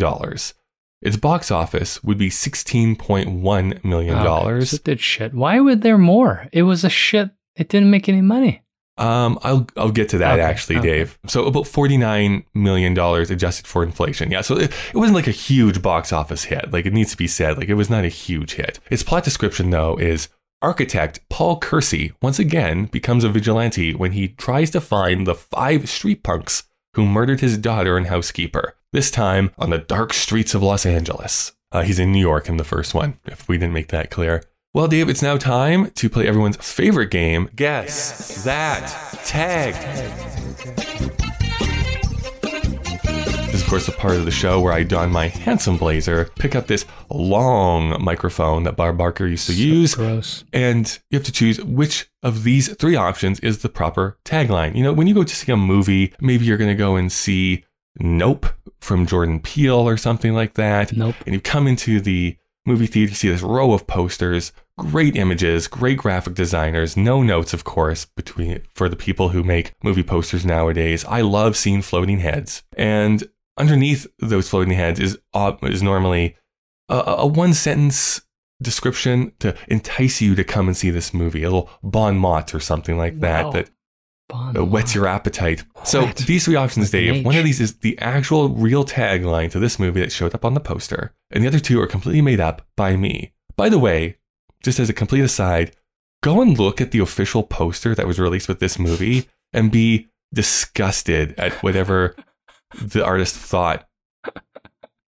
[1.02, 4.16] Its box office would be $16.1 million.
[4.74, 5.32] It did shit.
[5.34, 6.46] Why would there more?
[6.52, 7.30] It was a shit.
[7.56, 8.62] It didn't make any money.
[9.00, 10.88] Um, I'll I'll get to that Okay, actually, okay.
[10.98, 11.18] Dave.
[11.26, 14.30] So about forty nine million dollars adjusted for inflation.
[14.30, 16.70] Yeah, so it, it wasn't like a huge box office hit.
[16.70, 18.78] Like it needs to be said, like it was not a huge hit.
[18.90, 20.28] Its plot description though is
[20.62, 25.88] architect Paul Kersey once again becomes a vigilante when he tries to find the five
[25.88, 28.74] street punks who murdered his daughter and housekeeper.
[28.92, 31.52] This time on the dark streets of Los Angeles.
[31.72, 33.18] Uh, he's in New York in the first one.
[33.26, 34.42] If we didn't make that clear.
[34.72, 37.50] Well, Dave, it's now time to play everyone's favorite game.
[37.56, 38.86] Guess, that
[39.24, 39.74] tag.
[43.46, 46.30] This is, of course, a part of the show where I don my handsome blazer,
[46.38, 50.44] pick up this long microphone that Bob Barker used to use, Gross.
[50.52, 54.76] and you have to choose which of these three options is the proper tagline.
[54.76, 57.10] You know, when you go to see a movie, maybe you're going to go and
[57.10, 57.64] see
[57.98, 58.46] Nope
[58.78, 60.92] from Jordan Peele or something like that.
[60.92, 61.16] Nope.
[61.26, 62.36] And you come into the
[62.66, 67.52] movie theater, you see this row of posters, great images, great graphic designers, no notes,
[67.54, 71.04] of course, between for the people who make movie posters nowadays.
[71.06, 73.24] I love seeing floating heads, and
[73.56, 76.36] underneath those floating heads is uh, is normally
[76.88, 78.22] a, a one sentence
[78.62, 82.60] description to entice you to come and see this movie, a little bon mot or
[82.60, 83.50] something like Wow.
[83.50, 83.70] that that
[84.30, 85.64] Bon whets your appetite.
[85.84, 87.24] So these three options, Dave.
[87.24, 90.54] One of these is the actual real tagline to this movie that showed up on
[90.54, 93.32] the poster, and the other two are completely made up by me.
[93.56, 94.16] By the way,
[94.62, 95.74] just as a complete aside,
[96.22, 100.08] go and look at the official poster that was released with this movie and be
[100.32, 102.14] disgusted at whatever
[102.80, 103.88] the artist thought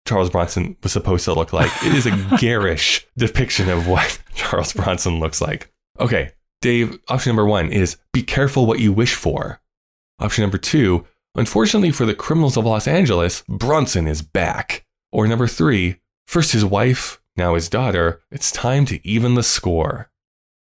[0.08, 1.72] Charles Bronson was supposed to look like.
[1.84, 5.72] It is a garish depiction of what Charles Bronson looks like.
[6.00, 6.32] Okay,
[6.62, 9.60] Dave, option number one is be careful what you wish for.
[10.20, 11.06] Option number two,
[11.36, 14.86] unfortunately for the criminals of Los Angeles, Bronson is back.
[15.12, 15.98] Or number three,
[16.28, 20.10] first his wife, now his daughter, it's time to even the score.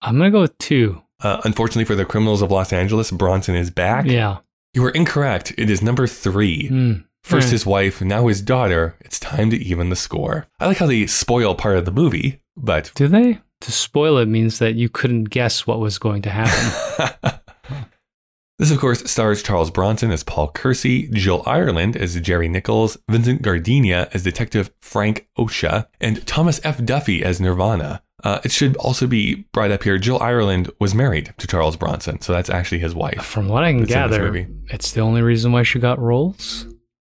[0.01, 1.01] I'm gonna go with two.
[1.19, 4.05] Uh, unfortunately for the criminals of Los Angeles, Bronson is back.
[4.05, 4.37] Yeah.
[4.73, 5.53] You were incorrect.
[5.57, 6.67] It is number three.
[6.67, 6.93] Hmm.
[7.23, 7.51] First Alright.
[7.51, 8.95] his wife, now his daughter.
[9.01, 10.45] It's time to even the score.
[10.59, 13.39] I like how they spoil part of the movie, but Do they?
[13.61, 17.39] To spoil it means that you couldn't guess what was going to happen.
[18.59, 23.41] this, of course, stars Charles Bronson as Paul Kersey, Jill Ireland as Geri Nichols, Vincent
[23.41, 26.83] Gardenia as Detective Frank Ochoa, and Thomas F.
[26.83, 28.03] Duffy as Nirvana.
[28.23, 29.97] Uh, it should also be brought up here.
[29.97, 33.23] Jill Ireland was married to Charles Bronson, so that's actually his wife.
[33.23, 35.99] From what I can That's in this gather, it's the only reason why she got
[35.99, 36.65] roles.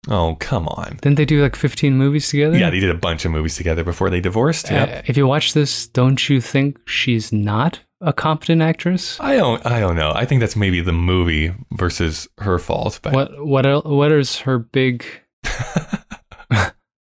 [0.10, 0.98] Oh, come on.
[1.02, 2.58] Didn't they do like 15 movies together?
[2.58, 4.72] Yeah, they did a bunch of movies together before they divorced.
[4.72, 4.90] Yep.
[4.90, 9.20] Uh, if you watch this, don't you think she's not a competent actress?
[9.20, 9.64] I don't.
[9.66, 10.12] I don't know.
[10.16, 13.00] I think that's maybe the movie versus her fault.
[13.04, 15.06] But What what el- what is her big?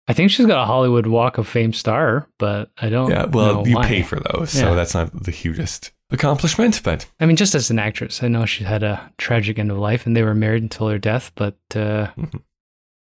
[0.08, 3.10] I think she's got a Hollywood Walk of Fame star, but I don't.
[3.10, 3.88] yeah, well, you why.
[3.88, 4.62] pay for those, Yeah.
[4.62, 6.82] so that's not the hugest accomplishment.
[6.84, 9.78] But I mean, just as an actress, I know she had a tragic end of
[9.78, 11.32] life, and they were married until her death.
[11.36, 12.42] But uh, Mhm.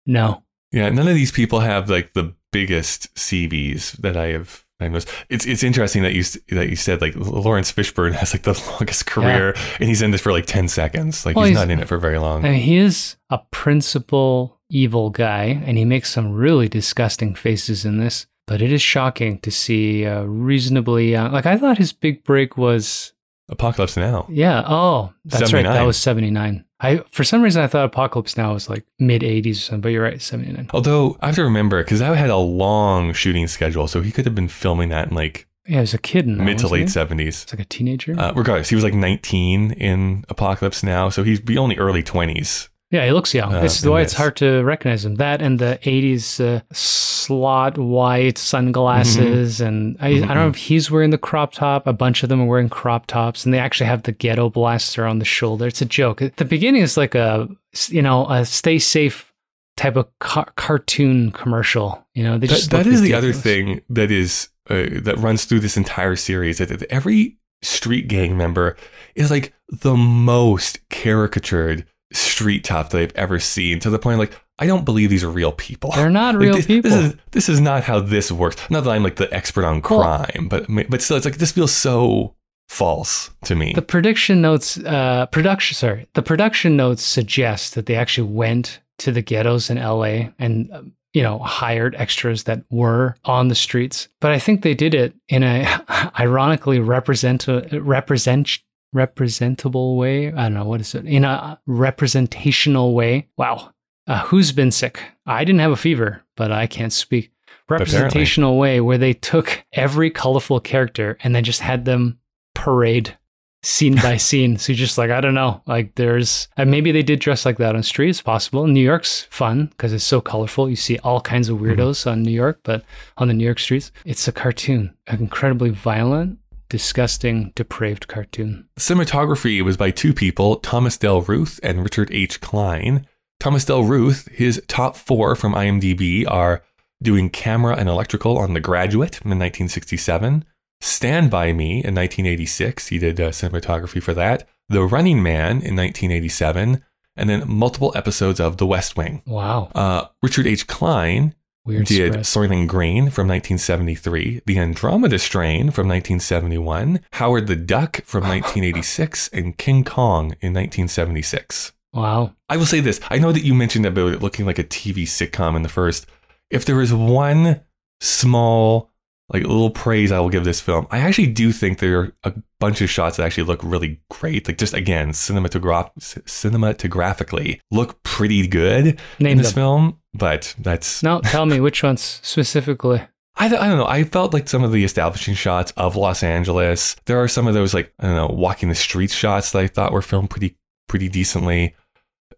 [0.06, 0.42] No,
[0.72, 4.64] yeah, none of these people have like the biggest CVs that I have.
[4.82, 5.08] I noticed.
[5.28, 6.22] It's it's interesting that you
[6.56, 10.22] that you said like Laurence Fishburne has like the longest career, and he's in this
[10.22, 11.26] for like ten seconds.
[11.26, 12.44] Like Well, he's, he's- not in it for very long.
[12.46, 17.84] I mean, he is a principal evil guy, and he makes some really disgusting faces
[17.84, 18.26] in this.
[18.46, 21.30] But it is shocking to see uh, reasonably young.
[21.30, 23.12] Like I thought his big break was
[23.48, 24.26] Apocalypse Now.
[24.30, 24.62] Yeah.
[24.66, 25.62] Oh, that's right.
[25.64, 26.64] That was 79.
[26.80, 29.88] I for some reason I thought Apocalypse Now was like mid 80s or something, but
[29.90, 30.70] you're right, 79.
[30.72, 34.24] Although I have to remember because I had a long shooting schedule, so he could
[34.24, 37.42] have been filming that in like Yeah, was a kid in mid to late seventies.
[37.42, 38.18] It's like a teenager.
[38.18, 42.68] Uh, regardless, he was like 19 in Apocalypse Now, so he'd be only early 20s.
[42.90, 43.54] Yeah, he looks young.
[43.54, 45.14] uh, this is in why it's hard to recognize him.
[45.16, 50.90] That and the 80s uh, slot white sunglasses, and I, I don't know if he's
[50.90, 51.86] wearing the crop top.
[51.86, 55.06] A bunch of them are wearing crop tops, and they actually have the ghetto blaster
[55.06, 55.66] on the shoulder.
[55.68, 56.20] It's a joke.
[56.20, 57.48] At the beginning is like a
[57.88, 59.32] you know a stay safe
[59.76, 62.04] type of car- cartoon commercial.
[62.14, 65.44] You know, they That, just that look the other thing that is uh, that runs
[65.44, 66.58] through this entire series.
[66.58, 68.76] That every street gang member
[69.14, 73.78] is like the most caricatured street top that I've ever seen.
[73.80, 75.92] To the point, like I don't believe these are real people.
[75.94, 76.90] They're not Like, real this, people.
[76.90, 78.56] This is this is not how this works.
[78.70, 81.52] Not that I'm like the expert on Well- crime, but but still, it's like this
[81.52, 82.34] feels so
[82.68, 83.72] false to me.
[83.74, 89.10] the prediction notes, uh, production, sorry, the production notes suggest that they actually went to
[89.10, 94.08] the ghettos in LA and, um, you know, hired extras that were on the streets.
[94.20, 98.58] But I think they did it in a ironically represent, represent,
[98.92, 100.28] representable way.
[100.28, 100.64] I don't know.
[100.64, 101.06] What is it?
[101.06, 103.28] In a representational way.
[103.36, 103.72] Wow.
[104.06, 105.02] Uh, who's been sick?
[105.26, 107.32] I didn't have a fever, but I can't speak.
[107.66, 107.94] Apparently.
[107.94, 112.18] Representational way where they took every colorful character and then just had them
[112.54, 113.16] parade
[113.62, 114.56] scene by scene.
[114.58, 115.62] So you're just like, I don't know.
[115.66, 118.10] Like there's, and maybe they did dress like that on street.
[118.10, 118.66] It's possible.
[118.66, 120.68] New York's fun because it's so colorful.
[120.68, 122.84] You see all kinds of weirdos on New York, but
[123.18, 126.38] on the New York streets, it's a cartoon, incredibly violent,
[126.70, 128.66] disgusting, depraved cartoon.
[128.78, 132.40] Cinematography was by two people, Thomas Del Ruth and Richard H.
[132.40, 133.06] Kline.
[133.38, 136.62] Thomas Del Ruth, his top four from IMDb are
[137.02, 140.44] doing camera and electrical on The Graduate in 1967,
[140.80, 145.76] Stand By Me in 1986, he did uh, cinematography for that, The Running Man in
[145.76, 146.82] 1987,
[147.16, 149.22] and then multiple episodes of The West Wing.
[149.26, 149.70] Wow.
[149.74, 150.66] Uh, Richard H.
[150.66, 151.34] Kline
[151.70, 152.50] Weird did spread.
[152.50, 159.56] Soylent Green from 1973, The Andromeda Strain from 1971, Howard the Duck from 1986, and
[159.56, 161.72] King Kong in 1976.
[161.92, 162.34] Wow.
[162.48, 165.02] I will say this I know that you mentioned about it looking like a TV
[165.04, 166.06] sitcom in the first.
[166.50, 167.60] If there is one
[168.00, 168.90] small,
[169.32, 172.34] like little praise I will give this film, I actually do think there are a
[172.58, 174.46] bunch of shots that actually look really great.
[174.46, 179.54] Like just again, cinematograph cinematographically look pretty good Name in this them.
[179.54, 179.99] film.
[180.14, 183.00] But that's No, tell me which ones specifically.
[183.36, 183.86] I, I don't know.
[183.86, 186.96] I felt like some of the establishing shots of Los Angeles.
[187.06, 189.66] There are some of those like I don't know, walking the streets shots that I
[189.66, 190.56] thought were filmed pretty
[190.88, 191.74] pretty decently.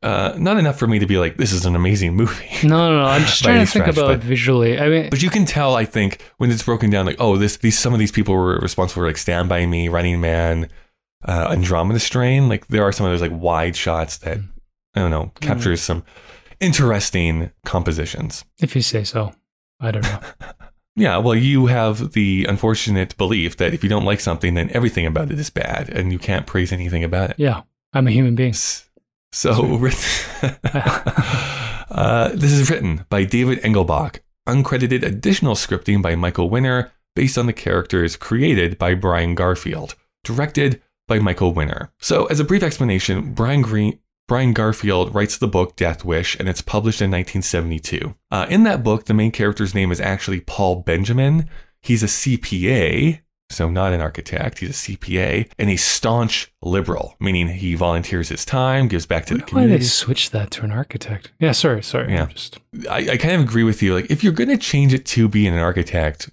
[0.03, 2.49] Uh, not enough for me to be like, this is an amazing movie.
[2.67, 3.05] No, no, no.
[3.05, 4.79] I'm just trying to think stretch, about but- it visually.
[4.79, 7.57] I mean, But you can tell, I think, when it's broken down, like, oh, this
[7.59, 10.69] these some of these people were responsible for like Stand by Me, Running Man,
[11.25, 12.49] uh, Andromeda Strain.
[12.49, 14.39] Like there are some of those like wide shots that
[14.95, 16.05] I don't know captures some
[16.63, 18.45] interesting compositions.
[18.61, 19.35] if you say so.
[19.81, 20.21] I don't know.
[20.95, 25.07] Yeah, well, you have the unfortunate belief that if you don't like something, then everything
[25.07, 27.37] about it is bad, and you can't praise anything about it.
[27.39, 27.63] Yeah,
[27.95, 28.53] I'm a human being.
[28.53, 28.83] So,
[31.91, 37.47] uh, this is written by David Engelbach, uncredited additional scripting by Michael Winner, based on
[37.47, 39.95] the characters created by Brian Garfield,
[40.25, 41.91] directed by Michael Winner.
[42.01, 43.99] So, as a brief explanation, Brian Green.
[44.29, 48.15] Brian Garfield writes the book Death Wish, and it's published in 1972.
[48.31, 51.49] Uh, in that book, the main character's name is actually Paul Benjamin.
[51.81, 53.21] He's a CPA,
[53.51, 54.61] so not an architect.
[54.61, 59.35] He's a CPA, and a staunch liberal, meaning he volunteers his time, gives back to
[59.35, 59.75] the community.
[59.75, 61.33] Why they switch that to an architect?
[61.39, 62.13] Yeah, sorry, sorry.
[62.13, 62.27] Yeah.
[62.27, 62.59] Just
[62.89, 63.95] I, I kind of agree with you.
[63.95, 66.31] Like, if you're going to change it to being an architect,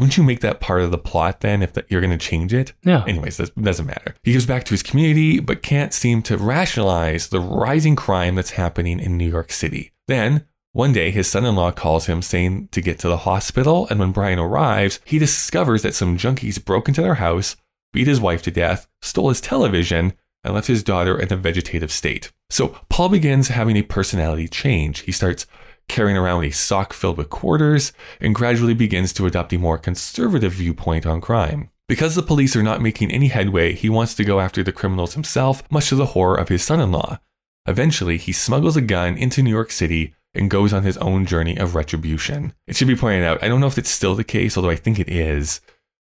[0.00, 2.54] wouldn't you make that part of the plot then if that you're going to change
[2.54, 2.72] it?
[2.82, 3.04] yeah.
[3.06, 4.14] Anyways, that doesn't matter.
[4.22, 8.52] He gives back to his community, but can't seem to rationalize the rising crime that's
[8.52, 9.92] happening in New York City.
[10.08, 13.86] Then, one day, his son in law calls him saying to get to the hospital,
[13.90, 17.56] and when Brian arrives, he discovers that some junkies broke into their house,
[17.92, 21.92] beat his wife to death, stole his television, and left his daughter in a vegetative
[21.92, 22.32] state.
[22.48, 25.00] So, Paul begins having a personality change.
[25.00, 25.46] He starts
[25.90, 30.52] carrying around a sock filled with quarters and gradually begins to adopt a more conservative
[30.52, 31.68] viewpoint on crime.
[31.88, 35.14] Because the police are not making any headway, he wants to go after the criminals
[35.14, 37.18] himself, much to the horror of his son in law.
[37.66, 41.56] Eventually, he smuggles a gun into New York City and goes on his own journey
[41.58, 42.54] of retribution.
[42.68, 44.76] It should be pointed out, I don't know if it's still the case, although I
[44.76, 45.60] think it is,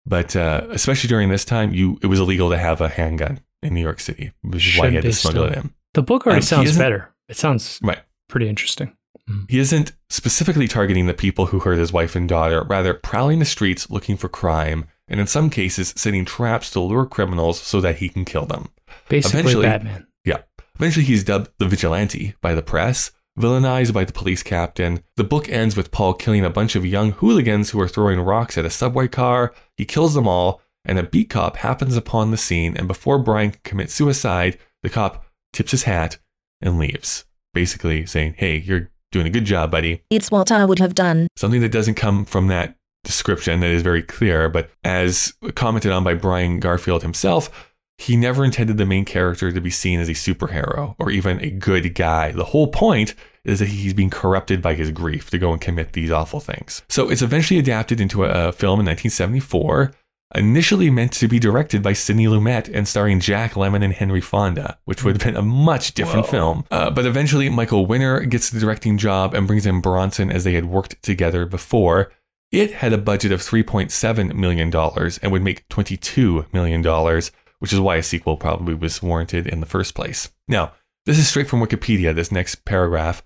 [0.06, 3.74] but uh, especially during this time, you it was illegal to have a handgun in
[3.74, 5.74] New York City, which is why he had to smuggle it in.
[5.94, 7.14] The book already Um, he sounds better.
[7.28, 8.00] It sounds Right.
[8.30, 8.96] pretty interesting.
[9.30, 9.49] Mm.
[9.49, 13.45] He isn't specifically targeting the people who hurt his wife and daughter, rather, prowling the
[13.45, 17.97] streets looking for crime, and in some cases, setting traps to lure criminals so that
[17.97, 18.69] he can kill them.
[19.09, 20.07] Basically, Eventually- Batman.
[20.26, 20.39] Yeah.
[20.76, 25.03] Eventually, he's dubbed the vigilante by the press, villainized by the police captain.
[25.17, 28.57] The book ends with Paul killing a bunch of young hooligans who are throwing rocks
[28.57, 29.53] at a subway car.
[29.78, 32.76] He kills them all, and a beat cop happens upon the scene.
[32.76, 36.17] And before Brian can commit suicide, the cop tips his hat
[36.61, 40.03] and leaves, basically saying, Hey, you're doing a good job, buddy.
[40.09, 41.28] It's what I would have done.
[41.38, 46.03] Something that doesn't come from that description that is very clear, but as commented on
[46.03, 50.14] by Brian Garfield himself, he never intended the main character to be seen as a
[50.14, 52.32] superhero or even a good guy.
[52.32, 53.14] The whole point
[53.45, 56.82] is that he's being corrupted by his grief to go and commit these awful things.
[56.89, 59.91] So it's eventually adapted into a, a film in 1974,
[60.36, 64.78] initially meant to be directed by Sidney Lumet and starring Jack Lemmon and Henry Fonda,
[64.86, 66.66] which would have been a much different film.
[66.72, 70.54] Uh, but eventually, Michael Winner gets the directing job and brings in Bronson as they
[70.54, 72.12] had worked together before.
[72.52, 77.22] It had a budget of $3.7 million and would make $22 million,
[77.60, 80.32] which is why a sequel probably was warranted in the first place.
[80.48, 80.74] Now,
[81.06, 83.24] this is straight from Wikipedia, this next paragraph.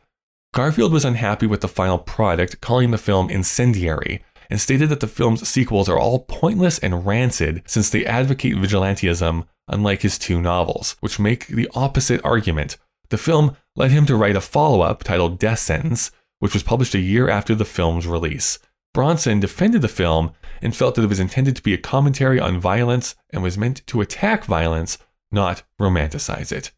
[0.54, 5.08] Garfield was unhappy with the final product, calling the film incendiary, and stated that the
[5.08, 10.96] film's sequels are all pointless and rancid since they advocate vigilantism, unlike his two novels,
[11.00, 12.78] which make the opposite argument.
[13.10, 16.96] The film led him to write a follow up titled Death Sentence, which was published
[16.96, 18.60] a year after the film's release.
[18.94, 20.32] Bronson defended the film
[20.62, 23.86] and felt that it was intended to be a commentary on violence and was meant
[23.88, 24.98] to attack violence,
[25.32, 26.72] not romanticize it.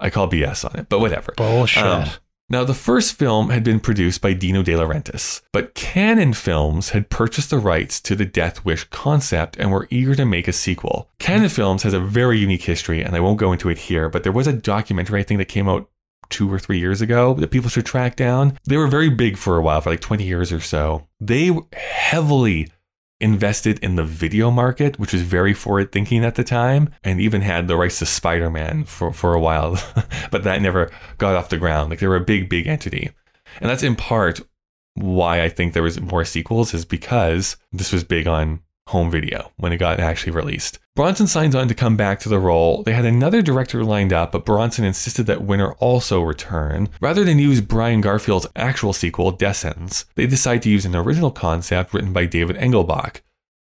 [0.00, 1.34] I call BS on it, but whatever.
[1.36, 1.82] Bullshit.
[1.82, 2.08] Um,
[2.50, 7.10] now, the first film had been produced by Dino De Laurentiis, but Cannon Films had
[7.10, 11.10] purchased the rights to the Death Wish concept and were eager to make a sequel.
[11.18, 14.22] Cannon Films has a very unique history, and I won't go into it here, but
[14.22, 15.90] there was a documentary, I think, that came out
[16.30, 18.58] two or three years ago that people should track down.
[18.64, 21.06] They were very big for a while, for like 20 years or so.
[21.20, 22.72] They heavily
[23.20, 27.40] invested in the video market, which was very forward thinking at the time, and even
[27.40, 29.80] had the rights to Spider Man for, for a while,
[30.30, 31.90] but that never got off the ground.
[31.90, 33.10] Like they were a big, big entity.
[33.60, 34.40] And that's in part
[34.94, 39.52] why I think there was more sequels, is because this was big on home video
[39.56, 40.78] when it got actually released.
[40.96, 42.82] Bronson signs on to come back to the role.
[42.82, 46.88] They had another director lined up, but Bronson insisted that Winner also return.
[47.00, 51.30] Rather than use Brian Garfield's actual sequel, Death Sentence, they decide to use an original
[51.30, 53.20] concept written by David Engelbach.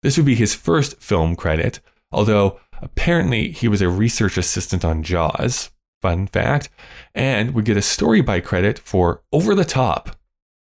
[0.01, 5.03] This would be his first film credit, although apparently he was a research assistant on
[5.03, 5.70] Jaws,
[6.01, 6.70] fun fact,
[7.13, 10.15] and would get a story by credit for Over the Top,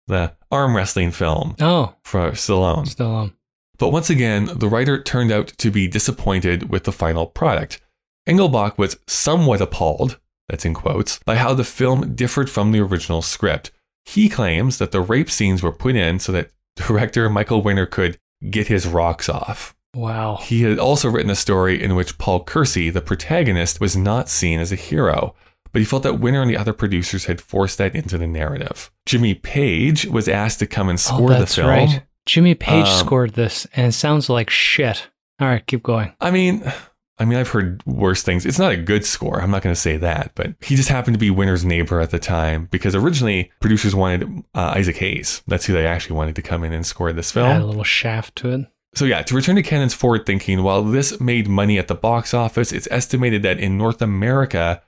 [0.07, 2.89] the arm wrestling film oh, for Stallone.
[2.89, 3.36] still um.
[3.79, 7.81] But once again, the writer turned out to be disappointed with the final product.
[8.27, 10.19] Engelbach was somewhat appalled,
[10.49, 13.71] that's in quotes, by how the film differed from the original script.
[14.05, 18.19] He claims that the rape scenes were put in so that director Michael Winner could
[18.51, 19.75] get his rocks off.
[19.95, 20.37] Wow.
[20.37, 24.61] He had also written a story in which Paul Kersey, the protagonist, was not seen
[24.61, 25.35] as a hero,
[25.73, 28.91] but he felt that Winner and the other producers had forced that into the narrative.
[29.07, 31.69] Jimmy Page was asked to come and Oh, score the that's film.
[31.69, 32.03] right.
[32.27, 35.09] Jimmy Page Um, scored this, and it sounds like shit.
[35.41, 36.13] All right, keep going.
[36.21, 36.71] I mean,
[37.19, 38.45] I mean, I've heard worse things.
[38.45, 39.41] It's not a good score.
[39.41, 42.11] I'm not going to say that, but he just happened to be Winner's neighbor at
[42.11, 45.43] the time because originally producers wanted uh, Isaac Hayes.
[45.47, 47.69] That's who they actually wanted to come in and score this Add a film.
[47.69, 48.67] little shaft to it.
[48.95, 52.33] So yeah, to return to Cannon's forward thinking, while this made money at the box
[52.33, 54.83] office, it's estimated that in North America,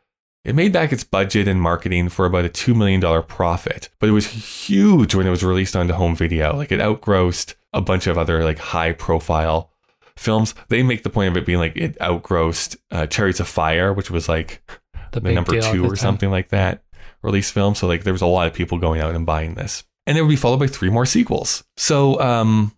[0.45, 3.89] it made back its budget and marketing for about a $2 million profit.
[3.99, 6.57] But it was huge when it was released onto home video.
[6.57, 9.71] Like it outgrossed a bunch of other like high profile
[10.17, 10.55] films.
[10.69, 14.11] They make the point of it being like it outgrossed uh, Chariots of Fire, which
[14.11, 14.63] was like
[15.13, 15.97] The the, number two or time.
[15.97, 16.83] something like that
[17.23, 17.75] release film.
[17.75, 19.85] So like there was a lot of people going out and buying this.
[20.07, 21.65] And it would be followed by three more sequels.
[21.77, 22.73] So um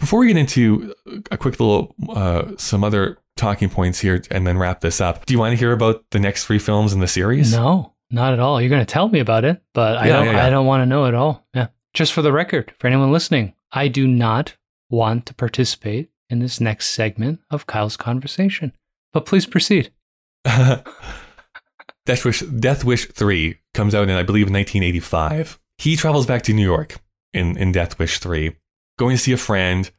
[0.00, 0.94] before we get into
[1.30, 5.32] a quick little uh some other talking points here and then wrap this up, do
[5.32, 7.52] you want to hear about the next three films in the series?
[7.52, 8.60] No, not at all.
[8.60, 10.26] You're going to tell me about it, but I don't.
[10.26, 10.46] yeah, yeah.
[10.46, 11.46] I don't want to know at all.
[11.54, 11.68] Yeah.
[11.94, 14.56] Just for the record, for anyone listening, I do not
[14.90, 18.72] want to participate in this next segment of Kyle's conversation.
[19.12, 19.92] But please proceed.
[20.44, 25.58] Death Wish Death Wish 3 comes out in I believe 1985.
[25.78, 26.96] He travels back to New York
[27.32, 28.56] in, in Death Wish 3,
[28.98, 29.90] going to see a friend.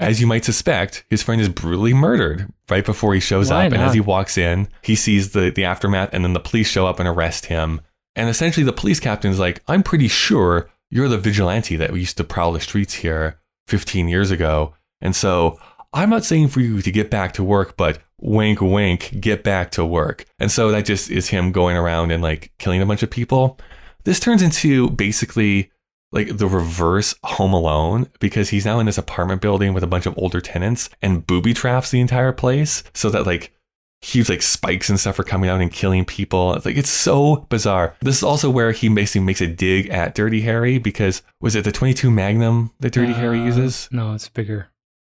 [0.00, 3.72] As you might suspect, his friend is brutally murdered right before he shows Why up.
[3.72, 6.86] And as he walks in, he sees the, the aftermath, and then the police show
[6.86, 7.82] up and arrest him.
[8.16, 12.24] And essentially, the police captain's like, I'm pretty sure you're the vigilante that used to
[12.24, 13.38] prowl the streets here
[13.68, 14.74] 15 years ago.
[15.02, 15.60] And so
[15.92, 19.70] I'm not saying for you to get back to work, but wink, wink, get back
[19.72, 20.24] to work.
[20.38, 23.58] And so that just is him going around and like killing a bunch of people.
[24.04, 25.70] This turns into basically
[26.12, 30.06] like the reverse Home Alone because he's now in this apartment building with a bunch
[30.06, 33.52] of older tenants and booby traps the entire place so that like
[34.02, 36.54] huge like spikes and stuff are coming out and killing people.
[36.54, 37.94] It's like it's so bizarre.
[38.00, 41.64] This is also where he basically makes a dig at Dirty Harry because was it
[41.64, 43.88] the 22 Magnum that Dirty Harry Uh, uses?
[43.92, 44.68] No, it's bigger.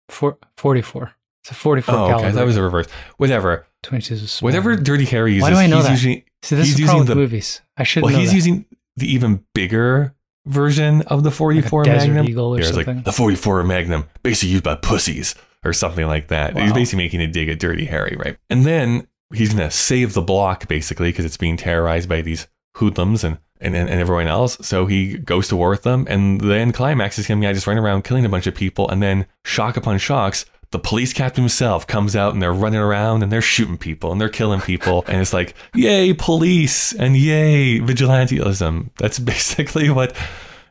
[0.09, 1.13] Four, 44.
[1.45, 2.31] It's a 44 Oh, okay.
[2.33, 2.87] That was a reverse.
[3.17, 3.67] Whatever.
[3.85, 4.41] 22 is.
[4.41, 5.93] Whatever Dirty Harry uses, Why do I know he's that?
[5.93, 7.61] using See, this is the using problem with the movies.
[7.77, 8.35] I should well, he's that.
[8.37, 10.15] using the even bigger
[10.47, 12.27] version of the 44 Desert Magnum.
[12.29, 12.97] Eagle or Yeah, something.
[12.97, 15.35] like the 44 Magnum, basically used by pussies
[15.65, 16.57] or something like that.
[16.57, 18.37] He's basically making a dig at Dirty Harry, right?
[18.49, 23.23] And then he's gonna save the block basically because it's being terrorized by these hoodlums
[23.25, 24.57] and, and and and everyone else.
[24.63, 27.67] So he goes to war with them, and then end climax is him, yeah, just
[27.67, 30.47] running around killing a bunch of people, and then shock upon shocks.
[30.73, 34.21] The police captain himself comes out and they're running around and they're shooting people and
[34.21, 35.05] they're killing people.
[35.09, 38.91] and it's like, yay, police and yay, vigilantism.
[38.99, 40.17] That's basically what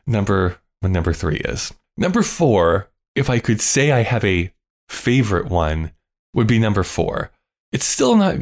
[0.06, 1.74] number what number three is.
[1.96, 4.52] Number four, if I could say I have a
[4.88, 5.92] favorite one,
[6.34, 7.30] would be number four.
[7.72, 8.36] It's still not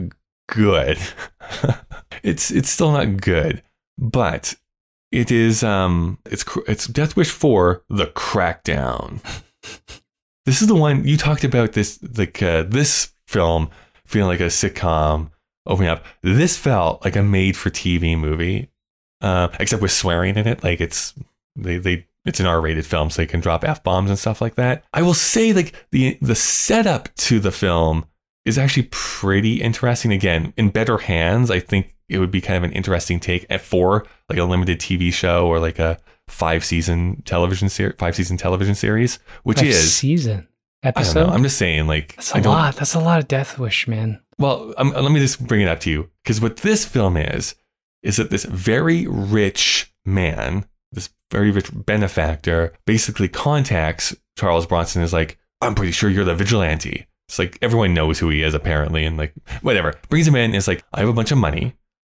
[0.49, 0.99] good.
[2.23, 3.63] it's it's still not good,
[3.99, 4.55] but
[5.11, 9.21] it is um it's it's Death Wish 4 The Crackdown.
[10.49, 13.69] This is the one you talked about this like uh, this film
[14.07, 15.31] feeling like a sitcom
[15.67, 16.07] opening up.
[16.23, 18.71] This felt like a made for TV movie.
[19.21, 21.13] Uh, except with swearing in it, like it's
[21.55, 24.55] they they it's an R-rated film, so they can drop f bombs and stuff like
[24.55, 24.85] that.
[24.95, 28.07] I will say, like the the setup to the film
[28.47, 30.13] is actually pretty interesting.
[30.13, 33.61] Again, in better hands, I think it would be kind of an interesting take at
[33.61, 35.99] for like a limited TV show or like a
[36.29, 40.47] five season television series, five season television series, which Five is season
[40.83, 41.27] I don't episode.
[41.27, 41.33] know.
[41.33, 42.77] I'm just saying, like That's a lot.
[42.77, 44.21] That's a lot of Death Wish, man.
[44.39, 47.55] Well, um, let me just bring it up to you because what this film is
[48.03, 55.03] is that this very rich man, this very rich benefactor, basically contacts Charles Bronson.
[55.03, 57.07] Is like, I'm pretty sure you're the vigilante.
[57.29, 60.55] It's like everyone knows who he is apparently, and like whatever brings him in.
[60.55, 61.75] Is like, I have a bunch of money.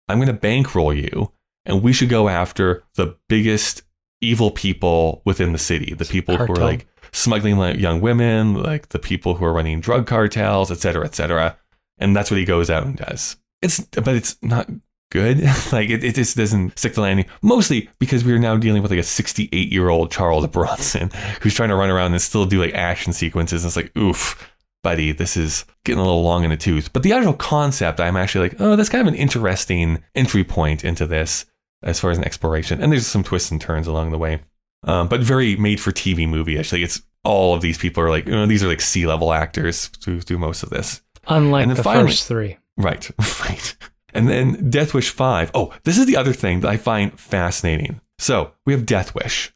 [0.09, 1.31] I'm gonna bankroll you,
[1.65, 3.83] and we should go after the biggest
[4.21, 5.93] evil people within the city.
[5.93, 9.79] The people who are like smuggling like, young women, like the people who are running
[9.79, 11.57] drug cartels, et cetera, et cetera.
[11.97, 13.37] And that's what he goes out and does.
[13.61, 14.69] It's, but it's not
[15.11, 15.41] good.
[15.71, 17.25] like it, it just doesn't stick the landing.
[17.41, 21.09] Mostly because we are now dealing with like a 68 year old Charles Bronson
[21.41, 23.63] who's trying to run around and still do like action sequences.
[23.63, 24.53] And it's like, oof,
[24.83, 26.93] buddy, this is getting a little long in the tooth.
[26.93, 30.83] But the actual concept, I'm actually like, oh, that's kind of an interesting entry point
[30.83, 31.45] into this
[31.83, 32.81] as far as an exploration.
[32.81, 34.41] And there's some twists and turns along the way.
[34.83, 36.57] Um, but very made for TV movie.
[36.57, 39.33] Actually, it's all of these people are like, you know, these are like C level
[39.33, 41.01] actors who do most of this.
[41.27, 42.57] Unlike the finally- first three.
[42.77, 43.09] Right,
[43.41, 43.75] right.
[44.13, 45.51] And then Death Wish 5.
[45.53, 47.99] Oh, this is the other thing that I find fascinating.
[48.17, 49.53] So we have Death Wish.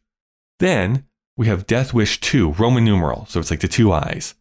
[0.59, 1.05] Then
[1.37, 3.25] we have Death Wish 2, Roman numeral.
[3.27, 4.35] So it's like the two eyes.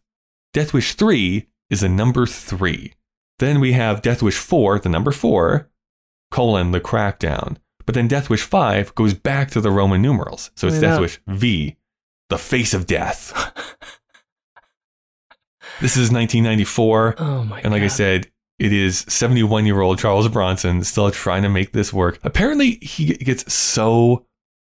[0.53, 2.93] Death Wish 3 is a number 3.
[3.39, 5.69] Then we have Death Wish 4, the number 4,
[6.29, 7.57] colon, the crackdown.
[7.85, 10.51] But then Death Wish 5 goes back to the Roman numerals.
[10.55, 11.77] So it's Death Wish V,
[12.29, 13.31] the face of death.
[15.81, 17.15] this is 1994.
[17.23, 18.29] Oh my And like I said,
[18.59, 22.19] it is 71 year old Charles Bronson still trying to make this work.
[22.23, 24.25] Apparently, he gets so.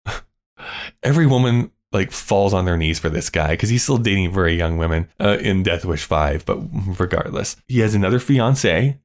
[1.03, 4.55] Every woman like falls on their knees for this guy because he's still dating very
[4.55, 6.45] young women uh, in Death Wish 5.
[6.45, 6.59] But
[6.99, 8.99] regardless, he has another fiance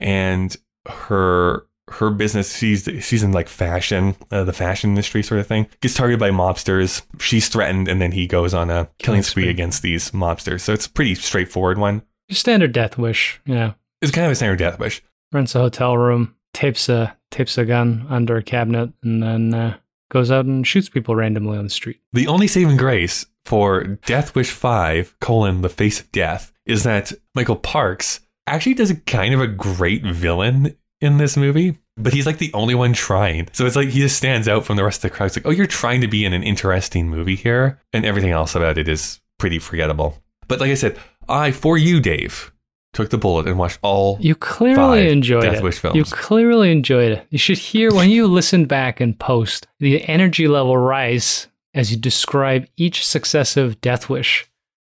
[0.00, 0.56] and
[0.88, 5.66] her her business she's she's in like fashion uh, the fashion industry sort of thing
[5.80, 9.82] gets targeted by mobsters she's threatened and then he goes on a killing spree against
[9.82, 13.40] these mobsters so it's a pretty straightforward one Standard death wish.
[13.44, 13.72] Yeah.
[14.00, 17.64] it's kind of a standard death wish Rents a hotel room, tapes a tapes a
[17.64, 19.76] gun under a cabinet, and then uh,
[20.10, 22.00] goes out and shoots people randomly on the street.
[22.12, 27.12] The only saving grace for Death Wish 5, colon, the face of death, is that
[27.34, 32.26] Michael Parks actually does a kind of a great villain in this movie, but he's
[32.26, 33.48] like the only one trying.
[33.52, 35.26] So it's like he just stands out from the rest of the crowd.
[35.26, 38.54] It's like, oh, you're trying to be in an interesting movie here, and everything else
[38.54, 40.22] about it is pretty forgettable.
[40.48, 40.98] But like I said,
[41.28, 42.52] I, for you, Dave,
[42.92, 44.18] took the bullet and watched all.
[44.20, 45.62] You clearly enjoyed Death it.
[45.62, 45.96] Wish films.
[45.96, 47.26] You clearly enjoyed it.
[47.30, 51.96] You should hear when you listen back and post the energy level rise as you
[51.96, 54.46] describe each successive death wish.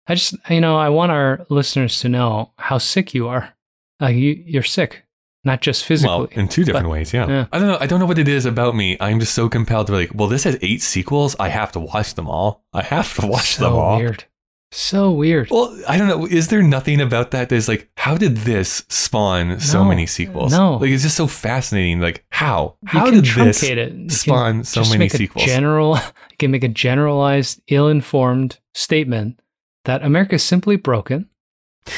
[0.07, 3.53] I just, you know, I want our listeners to know how sick you are.
[3.99, 5.02] Like you, you're sick,
[5.43, 6.15] not just physically.
[6.15, 7.27] Well, in two different but- ways, yeah.
[7.27, 7.45] yeah.
[7.51, 7.77] I don't know.
[7.79, 8.97] I don't know what it is about me.
[8.99, 11.35] I'm just so compelled to be like, well, this has eight sequels.
[11.39, 12.63] I have to watch them all.
[12.73, 13.97] I have to watch so them all.
[13.97, 14.25] weird.
[14.75, 15.49] So weird.
[15.51, 16.25] Well, I don't know.
[16.25, 20.51] Is there nothing about that that's like, how did this spawn so many sequels?
[20.51, 20.77] No.
[20.77, 21.99] Like, it's just so fascinating.
[21.99, 22.77] Like, how?
[22.81, 24.11] You How can did this it.
[24.11, 25.43] Spawn so just many make sequels?
[25.43, 25.95] A general,
[26.31, 29.39] you can make a generalized, ill-informed statement
[29.85, 31.29] that America is simply broken,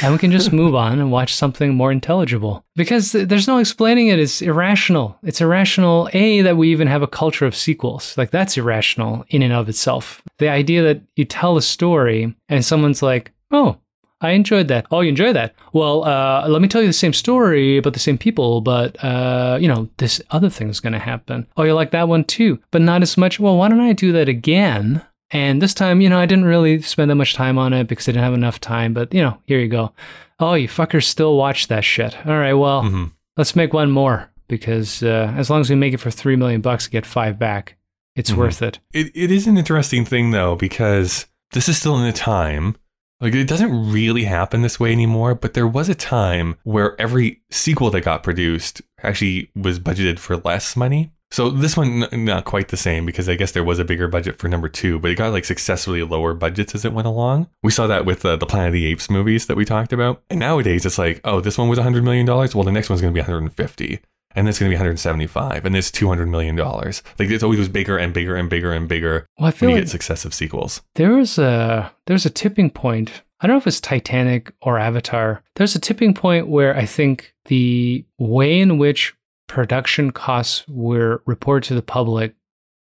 [0.02, 2.66] and we can just move on and watch something more intelligible.
[2.76, 4.20] Because there's no explaining it.
[4.20, 5.18] It's irrational.
[5.24, 6.10] It's irrational.
[6.14, 8.18] A that we even have a culture of sequels.
[8.18, 10.22] Like that's irrational in and of itself.
[10.38, 13.78] The idea that you tell a story and someone's like, "Oh."
[14.22, 14.88] I enjoyed that.
[14.92, 15.54] Oh, you enjoyed that?
[15.74, 19.58] Well, uh, let me tell you the same story about the same people, but uh,
[19.60, 21.46] you know this other thing is going to happen.
[21.58, 23.40] Oh, you like that one too, but not as much.
[23.40, 25.04] Well, why don't I do that again?
[25.32, 28.08] And this time, you know, I didn't really spend that much time on it because
[28.08, 28.94] I didn't have enough time.
[28.94, 29.92] But you know, here you go.
[30.40, 32.16] Oh, you fuckers still watch that shit.
[32.26, 33.12] All right, well, Mhm.
[33.38, 36.62] let's make one more because uh, as long as we make it for three million
[36.62, 37.78] bucks, get five back.
[38.16, 38.38] It's Mhm.
[38.38, 38.80] worth it.
[38.94, 42.76] It, it is an interesting thing, though, because this is still in a time.
[43.22, 47.42] Like, it doesn't really happen this way anymore, but there was a time where every
[47.50, 51.12] sequel that got produced actually was budgeted for less money.
[51.32, 54.38] So this one, not quite the same because I guess there was a bigger budget
[54.38, 57.48] for number two, but it got like successfully lower budgets as it went along.
[57.64, 60.22] We saw that with uh, the Planet of the Apes movies that we talked about.
[60.30, 62.26] And nowadays it's like, oh, this one was $100 million.
[62.26, 64.00] Well, the next one's going to be 150
[64.36, 67.70] and it's going to be 175 and this 200 million dollars like it's always was
[67.70, 70.34] bigger and bigger and bigger and bigger Well, I feel when you like get successive
[70.34, 73.24] sequels There was a there's a tipping point.
[73.40, 75.42] I don't know if it's Titanic or Avatar.
[75.56, 79.14] There's a tipping point where I think the way in which
[79.48, 82.36] production costs were reported to the public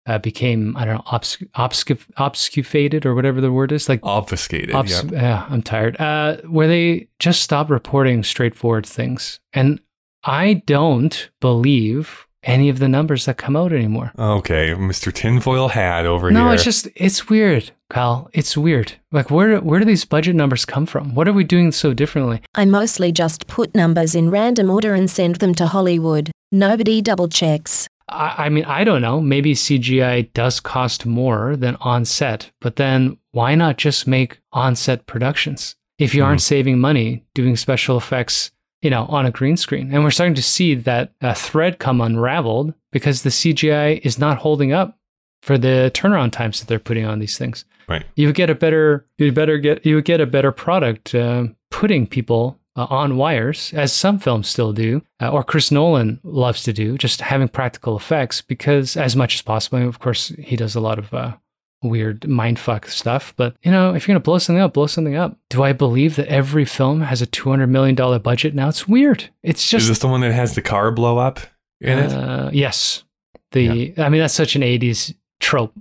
[0.07, 4.75] uh, became I don't know obsc- obsc- obfuscated or whatever the word is like obfuscated
[4.75, 5.11] obs- yeah.
[5.13, 9.81] yeah I'm tired uh, where they just stopped reporting straightforward things and
[10.25, 14.13] I don't believe any of the numbers that come out anymore.
[14.19, 18.31] okay mr tinfoil hat over No, here No, it's just it's weird, Kyle.
[18.33, 18.93] It's weird.
[19.13, 21.15] Like where where do these budget numbers come from?
[21.15, 22.41] What are we doing so differently?
[22.55, 26.31] I mostly just put numbers in random order and send them to Hollywood.
[26.51, 27.89] Nobody double checks.
[28.09, 29.21] I, I mean, I don't know.
[29.21, 34.77] Maybe CGI does cost more than on set, but then why not just make on
[34.77, 35.77] set productions?
[35.99, 40.05] If you aren't saving money doing special effects, you know, on a green screen, and
[40.05, 44.73] we're starting to see that uh, thread come unraveled because the CGI is not holding
[44.73, 44.97] up
[45.43, 47.65] for the turnaround times that they're putting on these things.
[47.89, 51.15] right you would get a better you'd better get you would get a better product
[51.15, 56.21] uh, putting people uh, on wires as some films still do uh, or chris nolan
[56.23, 60.57] loves to do just having practical effects because as much as possible of course he
[60.57, 61.35] does a lot of uh,
[61.83, 65.17] weird mindfuck stuff but you know if you're going to blow something up blow something
[65.17, 65.37] up.
[65.51, 68.69] Do i believe that every film has a 200 million dollar budget now?
[68.69, 69.29] It's weird.
[69.43, 71.41] It's just is this the one that has the car blow up
[71.81, 72.13] in it?
[72.13, 73.05] Uh, yes.
[73.53, 75.73] The i mean that's such an 80s trope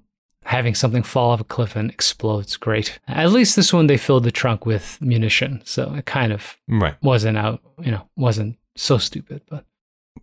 [0.47, 2.99] having something fall off a cliff and explodes great.
[3.07, 6.95] At least this one they filled the trunk with munition so it kind of right.
[7.03, 9.65] wasn't out you know wasn't so stupid but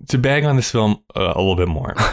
[0.09, 1.95] to bag on this film uh, a little bit more.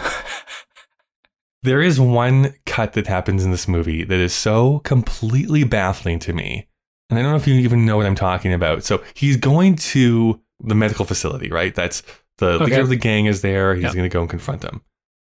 [1.64, 6.34] There is one cut that happens in this movie that is so completely baffling to
[6.34, 6.68] me
[7.10, 8.84] and i don't know if you even know what i'm talking about.
[8.84, 11.74] So he's going to the medical facility right?
[11.76, 12.02] That's
[12.40, 12.66] the Okay.
[12.66, 13.76] leader of the gang is there.
[13.76, 13.94] He's Yep.
[13.94, 14.82] going to go and confront him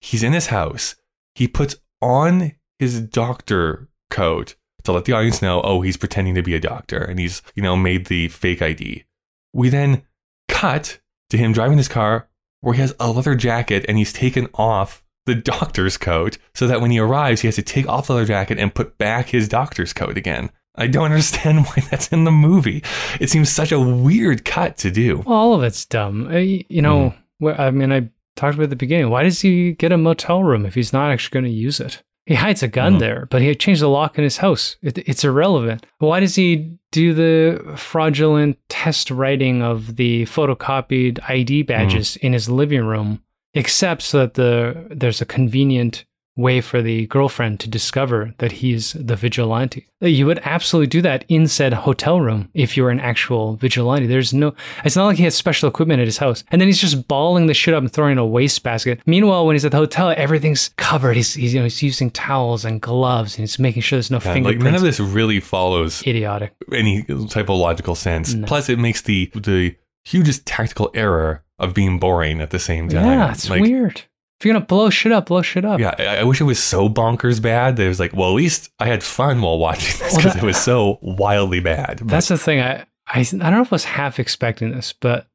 [0.02, 0.96] he's in his house.
[1.34, 6.42] He puts on his doctor coat to let the audience know oh he's pretending to
[6.42, 9.06] be a doctor and he's you know made the fake id
[9.54, 10.04] we then
[10.48, 11.00] cut
[11.30, 12.28] to him driving his car
[12.62, 16.80] where he has a leather jacket and he's taken off the doctor's coat so that
[16.80, 19.50] when he arrives, he has to take off the leather jacket and put back his
[19.50, 20.50] doctor's coat again.
[20.76, 22.82] I don't understand why that's in the movie.
[23.20, 25.18] It seems such a weird cut to do.
[25.26, 26.28] Well, all of it's dumb.
[26.28, 27.14] Uh, y- You know,
[27.44, 29.10] wh- I mean, I talked about at the beginning.
[29.10, 32.02] Why does he get a motel room if he's not actually going to use it?
[32.28, 33.00] He hides a gun Mhm.
[33.00, 34.76] there, but he changed the lock in his house.
[34.84, 35.86] It, it's irrelevant.
[36.00, 42.50] Why does he do the fraudulent test writing of the photocopied ID badges in his
[42.50, 43.22] living room,
[43.54, 46.04] except so that the there's a convenient
[46.38, 49.86] way for the girlfriend to discover that he's the vigilante.
[50.02, 54.06] Uh, you would absolutely do that in said hotel room if you're an actual vigilante.
[54.08, 54.54] There's no,
[54.86, 56.44] it's not like he has special equipment at his house.
[56.52, 59.02] And then he's just balling the shit up and throwing it in a wastebasket.
[59.06, 61.16] Meanwhile, when he's at the hotel, everything's covered.
[61.16, 64.20] He's, he's, you know, he's using towels and gloves and he's making sure there's no
[64.20, 64.64] Yeah, like fingerprints.
[64.64, 66.54] none of this really follows Idiotic.
[66.72, 68.34] any type of logical sense.
[68.34, 68.46] No.
[68.48, 69.76] Plus, it makes the the
[70.06, 73.04] hugest tactical error of being boring at the same time.
[73.06, 74.04] Yeah, it's Like, weird.
[74.40, 75.80] If you're going to blow shit up, blow shit up.
[75.80, 78.36] Yeah, I, I wish it was so bonkers bad that it was like, well, at
[78.36, 82.00] least I had fun while watching this because that- it was so wildly bad.
[82.00, 82.60] But- That's the thing.
[82.62, 85.28] I, I, I don't know if I was half expecting this, but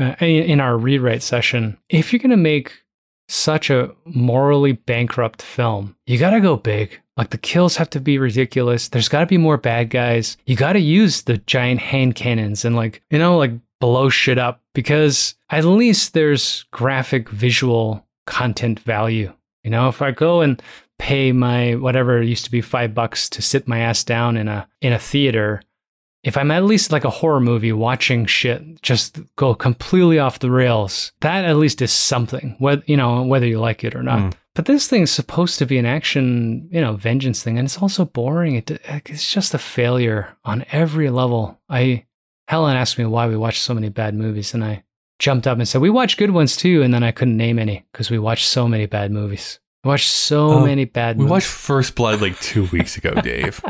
[0.00, 2.72] uh, in, our rewrite session, if you're going to make
[3.28, 7.00] such a morally bankrupt film, you got to go big.
[7.16, 8.88] Like the kills have to be ridiculous.
[8.88, 10.36] There's got to be more bad guys.
[10.46, 14.38] You got to use the giant hand cannons and like, you know, like blow shit
[14.38, 19.32] up because at least there's graphic visual content value.
[19.64, 20.62] You know, if I go and
[20.98, 24.68] pay my whatever used to be 5 bucks to sit my ass down in a
[24.80, 25.62] in a theater,
[26.22, 30.50] if I'm at least like a horror movie watching shit just go completely off the
[30.50, 32.56] rails, that at least is something.
[32.58, 34.18] Whether you know whether you like it or not.
[34.18, 34.34] Mm.
[34.54, 38.04] But this thing's supposed to be an action, you know, vengeance thing, and it's also
[38.04, 38.56] boring.
[38.56, 38.70] It,
[39.06, 41.60] it's just a failure on every level.
[41.68, 42.06] I
[42.48, 44.82] Helen asked me why we watch so many bad movies, and I
[45.18, 47.84] jumped up and said we watch good ones too, and then I couldn't name any
[47.92, 49.58] because we watched so many bad movies.
[49.84, 51.18] We watch so Oh, many bad movies.
[51.18, 51.30] we movies.
[51.30, 53.60] watched First Blood like two weeks ago, Dave.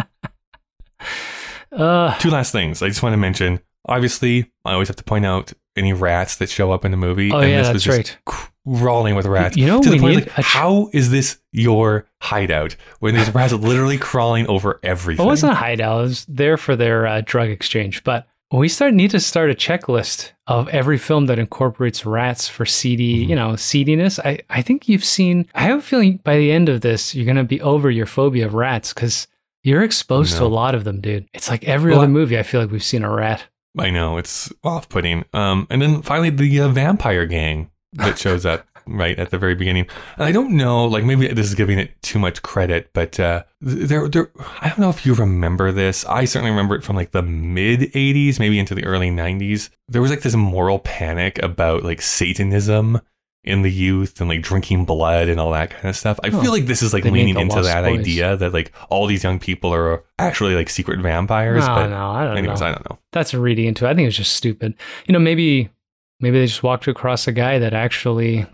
[1.71, 3.61] Uh, Two last things I just want to mention.
[3.87, 7.31] Obviously, I always have to point out any rats that show up in the movie.
[7.33, 8.49] oh and yeah, this was that's just right.
[8.81, 9.57] crawling with rats.
[9.57, 13.53] You know, to the point like, ch- how is this your hideout when there's rats
[13.53, 15.25] literally crawling over everything?
[15.25, 16.01] It wasn't a hideout.
[16.01, 18.03] It was there for their uh, drug exchange.
[18.03, 22.65] But we start need to start a checklist of every film that incorporates rats for
[22.65, 23.31] seedy, Mm-hmm.
[23.31, 24.19] you know, seediness.
[24.25, 25.47] I, I think you've seen.
[25.55, 28.47] I have a feeling by the end of this, you're gonna be over your phobia
[28.47, 29.27] of rats because
[29.65, 31.29] you're exposed to a lot of them, dude.
[31.35, 32.39] It's like every Well, other movie.
[32.39, 33.45] I feel like we've seen a rat.
[33.79, 35.25] I know it's off-putting.
[35.35, 39.55] Um, and then finally the uh, vampire gang that shows up right at the very
[39.55, 39.87] beginning.
[40.17, 43.45] And I don't know, like maybe this is giving it too much credit, but uh,
[43.61, 44.31] there, there.
[44.61, 46.05] I don't know if you remember this.
[46.07, 49.71] I certainly remember it from like the mid '80s, maybe into the early '90s.
[49.89, 53.01] There was like this moral panic about like Satanism
[53.45, 56.19] in the youth and like drinking blood and all that kind of stuff.
[56.23, 58.01] I Oh, feel like this is like leaning into that Boys.
[58.01, 61.67] idea that like all these young people are actually like secret vampires.
[61.67, 62.67] No, but no, I don't anyways, know.
[62.67, 62.99] I don't know.
[63.13, 63.91] That's reading into it.
[63.91, 64.75] I think it's just stupid.
[65.07, 65.71] You know, maybe
[66.21, 68.45] maybe they just walked across a guy that actually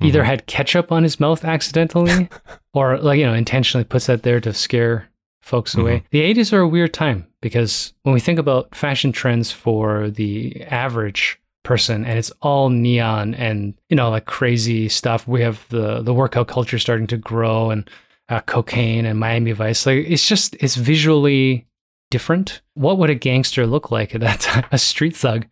[0.00, 0.26] either Mhm.
[0.26, 2.28] had ketchup on his mouth accidentally
[2.74, 5.08] or like, you know, intentionally puts that there to scare
[5.42, 6.02] folks away.
[6.10, 10.62] The 80s are a weird time because when we think about fashion trends for the
[10.64, 16.00] average person and it's all neon and you know like crazy stuff we have the
[16.00, 17.90] the workout culture starting to grow and
[18.30, 21.66] uh, cocaine and Miami Vice like it's just it's visually
[22.10, 22.60] different.
[22.74, 24.64] What would a gangster look like at that time?
[24.72, 25.46] A street thug.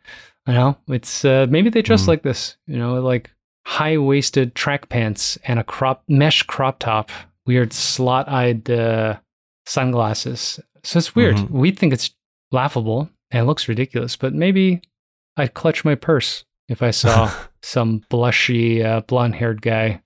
[0.46, 2.08] You know, it's uh, maybe they dress Mhm.
[2.08, 2.56] like this.
[2.66, 3.30] You know, like
[3.68, 7.10] high waisted track pants and a crop mesh crop top,
[7.46, 9.18] weird slot eyed uh,
[9.66, 10.58] sunglasses.
[10.82, 11.36] So it's weird.
[11.36, 11.50] Mhm.
[11.50, 12.10] We think it's
[12.50, 14.80] laughable and it looks ridiculous, but maybe
[15.36, 17.30] I'd clutch my purse if I saw
[17.62, 20.02] some blushy uh, blonde haired guy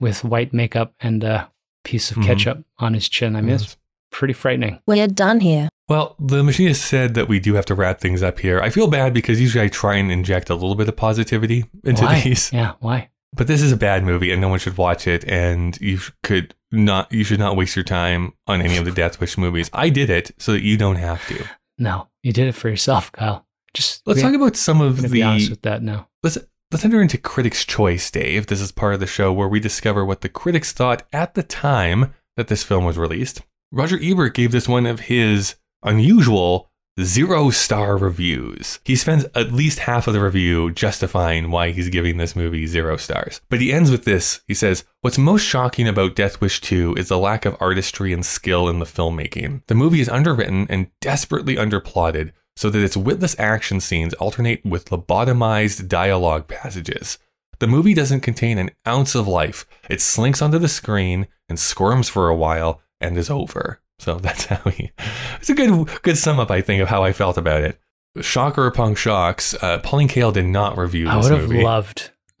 [0.00, 1.50] with white makeup and a
[1.84, 2.24] piece of Mhm.
[2.26, 3.36] ketchup on his chin.
[3.36, 3.76] I mean, it's
[4.10, 4.80] pretty frightening.
[4.86, 5.68] We're done here.
[5.88, 8.60] Well, the machinist said that we do have to wrap things up here.
[8.60, 12.04] I feel bad because usually I try and inject a little bit of positivity into
[12.04, 12.20] Why?
[12.20, 12.52] these.
[12.52, 13.10] Yeah, why?
[13.36, 16.54] But this is a bad movie and no one should watch it and you could
[16.70, 19.68] not you should not waste your time on any of the Death Wish movies.
[19.72, 21.44] I did it so that you don't have to.
[21.76, 23.46] No, you did it for yourself, Kyle.
[23.74, 25.08] Just Let's talk about some of the.
[25.08, 26.08] be honest with that now.
[26.22, 26.38] let's
[26.70, 28.46] let's enter into Critics' Choice, Dave.
[28.46, 31.42] This is part of the show where we discover what the critics thought at the
[31.42, 33.42] time that this film was released.
[33.72, 36.70] Roger Ebert gave this one of his unusual
[37.00, 38.78] zero star reviews.
[38.84, 42.96] He spends at least half of the review justifying why he's giving this movie zero
[42.96, 43.40] stars.
[43.48, 44.40] But he ends with this.
[44.46, 48.24] He says, What's most shocking about Death Wish 2 is the lack of artistry and
[48.24, 49.62] skill in the filmmaking.
[49.66, 54.90] The movie is underwritten and desperately underplotted so that its witless action scenes alternate with
[54.90, 57.18] lobotomized dialogue passages.
[57.58, 59.66] The movie doesn't contain an ounce of life.
[59.88, 63.80] It slinks onto the screen and squirms for a while and is over.
[63.98, 64.90] So that's how he.
[65.36, 67.78] It's a good good sum up, I think, of how I felt about it.
[68.20, 69.54] Shocker upon shocks.
[69.60, 71.62] Uh, Pauline Kael did not review I would have movie.
[71.62, 72.10] loved.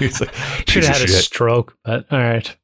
[0.00, 0.32] It's like,
[0.68, 2.56] Should have had a stroke, but all right.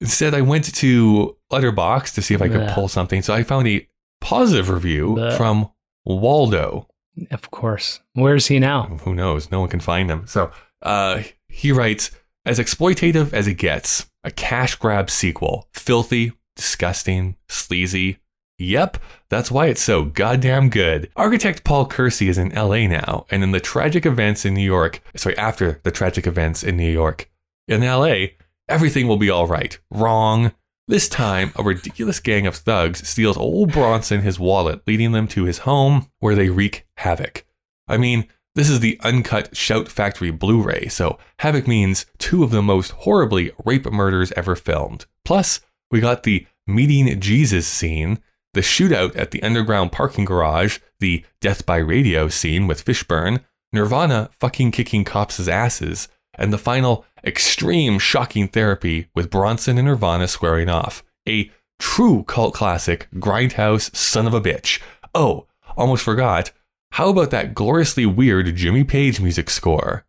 [0.00, 3.22] Instead, I went to Letterboxd to see if I could pull something.
[3.22, 3.86] So I found a
[4.20, 5.70] positive review from
[6.04, 6.88] Waldo.
[7.30, 8.00] Of course.
[8.14, 8.84] Where's he now?
[9.04, 9.50] Who knows?
[9.50, 10.26] No one can find him.
[10.26, 10.50] So
[10.82, 12.10] uh, he writes,
[12.44, 15.68] as exploitative as it gets, a cash grab sequel.
[15.72, 18.18] Filthy, disgusting, sleazy.
[18.58, 18.98] Yep,
[19.30, 21.10] that's why it's so goddamn good.
[21.16, 25.00] Architect Paul Kersey is in LA now, and in the tragic events in New York,
[25.16, 27.30] sorry, after the tragic events in New York,
[27.66, 28.36] in LA,
[28.68, 29.78] everything will be all right.
[29.90, 30.52] Wrong.
[30.86, 35.44] This time, a ridiculous gang of thugs steals old Bronson his wallet, leading them to
[35.44, 37.46] his home where they wreak havoc.
[37.88, 42.50] I mean, this is the uncut Shout Factory Blu ray, so Havoc means two of
[42.50, 45.06] the most horribly rape murders ever filmed.
[45.24, 45.60] Plus,
[45.90, 48.18] we got the meeting Jesus scene,
[48.54, 54.30] the shootout at the underground parking garage, the death by radio scene with Fishburne, Nirvana
[54.38, 60.68] fucking kicking cops' asses, and the final extreme shocking therapy with Bronson and Nirvana squaring
[60.68, 61.04] off.
[61.28, 64.80] A true cult classic, grindhouse son of a bitch.
[65.14, 65.46] Oh,
[65.76, 66.50] almost forgot.
[66.92, 70.04] How about that gloriously weird Jimmy Page music score?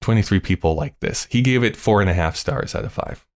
[0.00, 1.26] 23 people like this.
[1.30, 3.26] He gave it four and a half stars out of five.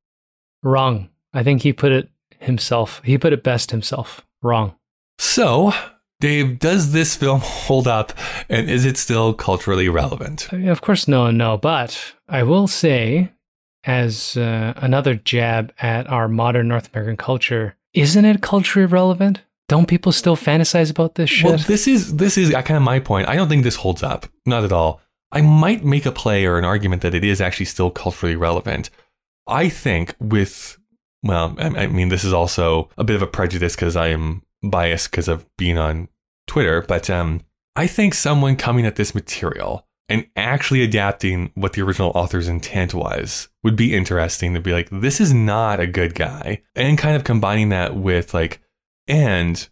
[0.62, 1.10] Wrong.
[1.32, 3.00] I think he put it himself.
[3.04, 4.26] He put it best himself.
[4.42, 4.74] Wrong.
[5.18, 5.72] So,
[6.20, 8.12] Dave, does this film hold up
[8.48, 10.48] and is it still culturally relevant?
[10.52, 11.56] I mean, Of course, no, no.
[11.56, 13.32] But I will say,
[13.84, 19.42] as uh, another jab at our modern North American culture, isn't it culturally relevant?
[19.68, 21.44] Don't people still fantasize about this shit?
[21.44, 23.28] Well, this is this is kind of my point.
[23.28, 24.26] I don't think this holds up.
[24.44, 25.00] Not at all.
[25.32, 28.90] I might make a play or an argument that it is actually still culturally relevant.
[29.48, 30.78] I think with
[31.27, 34.43] well, I, I mean, this is also a bit of a prejudice because I am
[34.62, 36.09] biased because of being on
[36.47, 37.43] Twitter, but um,
[37.74, 42.94] I think someone coming at this material and actually adapting what the original author's intent
[42.94, 47.16] was would be interesting to be like, this is not a good guy, and kind
[47.16, 48.61] of combining that with like,
[49.09, 49.69] and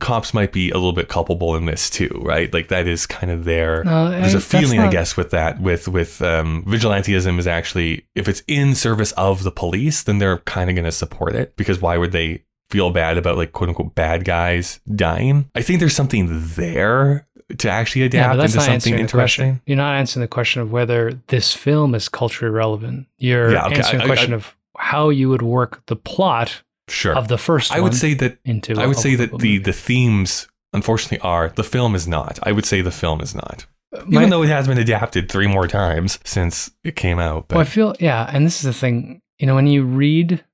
[0.00, 2.52] cops might be a little bit culpable in this too, right?
[2.52, 5.60] Like that is kind of their No, there's I- a feeling, I guess, with that,
[5.60, 10.38] with with um, vigilantism is actually if it's in service of the police, then they're
[10.38, 13.68] kind of going to support it because why would they feel bad about like quote
[13.70, 15.48] unquote bad guys dying?
[15.54, 16.26] I think there's something
[16.56, 17.26] there
[17.58, 19.16] to actually adapt that's into something interesting.
[19.52, 19.62] question.
[19.66, 23.06] You're not answering the question of whether this film is culturally relevant.
[23.16, 26.62] You're Yeah, okay, answering I- the question I- of how you would work the plot
[26.90, 28.74] Sure, of the first I one would say that into.
[28.80, 29.58] I would say that the movie.
[29.58, 32.38] the themes unfortunately are the film is not.
[32.42, 33.66] I would say the film is not.
[34.06, 37.48] My- Even though it has been adapted three more times since it came out.
[37.48, 39.22] But Well, I feel yeah, and this is the thing.
[39.38, 40.44] You know, when you read,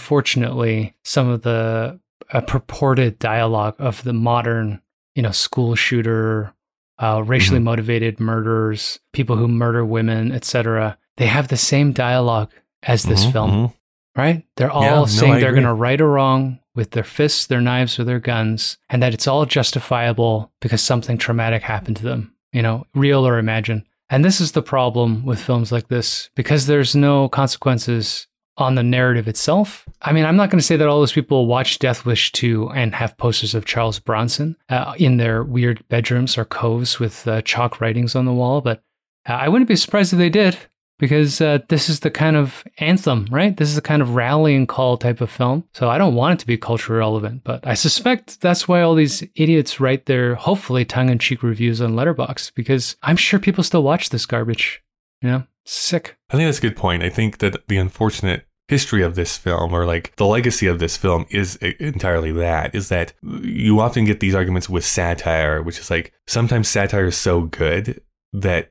[0.00, 2.00] unfortunately, some of the
[2.32, 4.80] uh, purported dialogue of the modern,
[5.14, 6.54] you know, school shooter,
[6.98, 7.64] uh, racially Mm-hmm.
[7.64, 10.96] motivated murders, people who murder women, etc.
[11.16, 12.50] They have the same dialogue
[12.82, 13.74] as this Mhm, film, mhm.
[14.16, 14.44] Right?
[14.56, 17.60] They're all Yeah, saying I they're going to right or wrong with their fists, their
[17.60, 22.34] knives, or their guns, and that it's all justifiable because something traumatic happened to them,
[22.52, 23.84] you know, real or imagined.
[24.08, 28.26] And this is the problem with films like this because there's no consequences
[28.56, 29.86] on the narrative itself.
[30.02, 32.70] I mean, I'm not going to say that all those people watch Death Wish 2
[32.70, 37.40] and have posters of Charles Bronson uh, in their weird bedrooms or coves with uh,
[37.42, 38.82] chalk writings on the wall, but
[39.28, 40.58] uh, I wouldn't be surprised if they did
[41.00, 43.56] because uh, this is the kind of anthem, right?
[43.56, 45.64] This is the kind of rallying call type of film.
[45.72, 48.94] So I don't want it to be culturally relevant, but I suspect that's why all
[48.94, 54.10] these idiots write their hopefully tongue-in-cheek reviews on Letterboxd because I'm sure people still watch
[54.10, 54.82] this garbage.
[55.22, 56.16] You know, sick.
[56.30, 57.02] I think that's a good point.
[57.02, 60.96] I think that the unfortunate history of this film or like the legacy of this
[60.96, 63.12] film is entirely that is that
[63.42, 68.00] you often get these arguments with satire which is like sometimes satire is so good
[68.32, 68.70] that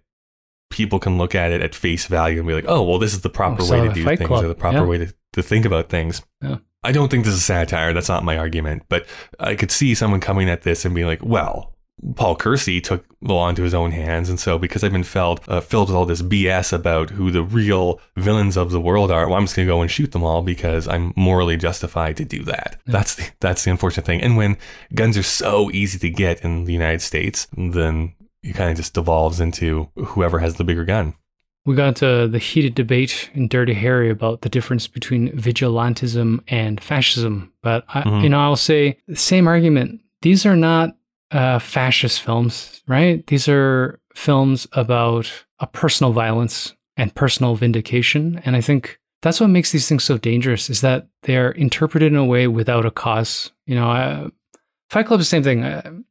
[0.69, 3.21] people can look at it at face value and be like oh well this is
[3.21, 4.85] the proper Oh, way to do things Club, or the proper yeah.
[4.85, 6.57] way to, to think about things Yeah.
[6.83, 9.05] i don't think this is satire that's not my argument but
[9.39, 11.73] i could see someone coming at this and being like well
[12.15, 15.41] Paul Kersey took the law into his own hands, and so because I've been filled
[15.49, 19.27] uh, filled with all this BS about who the real villains of the world are,
[19.27, 22.41] well, I'm just gonna go and shoot them all because I'm morally justified to do
[22.45, 22.79] that.
[22.85, 24.21] That's the, that's the unfortunate thing.
[24.21, 24.57] And when
[24.95, 28.13] guns are so easy to get in the United States, then
[28.43, 31.13] it kind of just devolves into whoever has the bigger gun.
[31.65, 36.81] We got into the heated debate in Dirty Harry about the difference between vigilantism and
[36.81, 37.51] fascism.
[37.61, 38.23] But, I, Mhm.
[38.23, 40.01] you know, I'll say the same argument.
[40.21, 40.95] These are not
[41.31, 43.25] uh, fascist films, right?
[43.27, 48.41] These are films about a personal violence and personal vindication.
[48.45, 52.17] And I think that's what makes these things so dangerous is that they're interpreted in
[52.17, 53.51] a way without a cause.
[53.67, 54.29] You know, uh,
[54.89, 56.03] Fight Club is the same thing.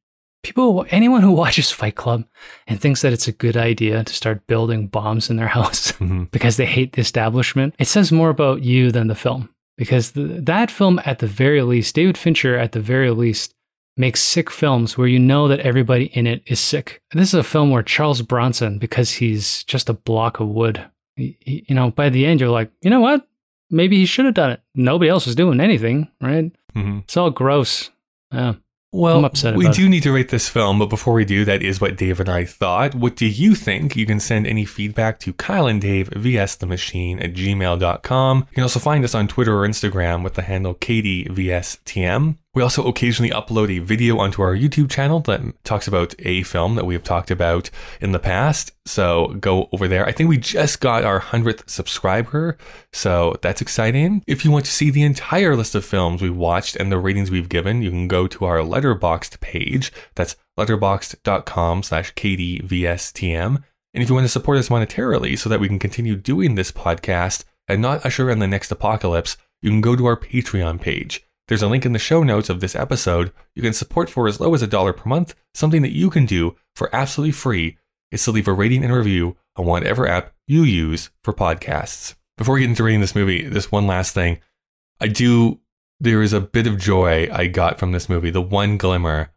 [0.42, 2.24] People, anyone who watches Fight Club
[2.66, 6.30] and thinks that it's a good idea to start building bombs in their house Mhm.
[6.30, 9.48] because they hate the establishment, it says more about you than the film.
[9.76, 13.54] Because the, that film, at the very least, David Fincher, at the very least,
[13.96, 17.00] makes sick films where you know that everybody in it is sick.
[17.12, 20.84] This is a film where Charles Bronson, because he's just a block of wood,
[21.16, 21.36] he-
[21.68, 23.26] you know, by the end, you're like, you know what?
[23.70, 24.60] Maybe he should have done it.
[24.74, 26.50] Nobody else was doing anything, right?
[26.76, 27.02] Mhm.
[27.02, 27.90] It's all gross.
[28.32, 28.54] Yeah.
[28.98, 31.62] Well, I'm upset we do need to rate this film, but before we do, that
[31.62, 32.96] is what Dave and I thought.
[32.96, 33.94] What do you think?
[33.94, 38.38] You can send any feedback to Kyle and Dave vs the machine at gmail.com.
[38.38, 42.38] You can also find us on Twitter or Instagram with the handle KDVSTM.
[42.54, 46.76] We also occasionally upload a video onto our YouTube channel that talks about a film
[46.76, 47.70] that we have talked about
[48.00, 48.72] in the past.
[48.86, 50.06] So go over there.
[50.06, 52.56] I think we just got our 100th subscriber,
[52.92, 54.24] so that's exciting.
[54.26, 57.30] If you want to see the entire list of films we watched and the ratings
[57.30, 59.92] we've given, you can go to our letterboxd page.
[60.14, 63.62] That's letterboxd.com slash KDVSTM.
[63.94, 66.72] And if you want to support us monetarily so that we can continue doing this
[66.72, 71.27] podcast and not usher in the next apocalypse, you can go to our Patreon page.
[71.48, 73.32] There's a link in the show notes of this episode.
[73.54, 75.34] You can support for as low as a dollar per month.
[75.54, 77.78] Something that you can do for absolutely free
[78.12, 82.14] is to leave a rating and review on whatever app you use for podcasts.
[82.36, 84.40] Before we get into rating this movie, this one last thing.
[85.00, 85.60] I do,
[85.98, 89.32] there is a bit of joy I got from this movie, the one glimmer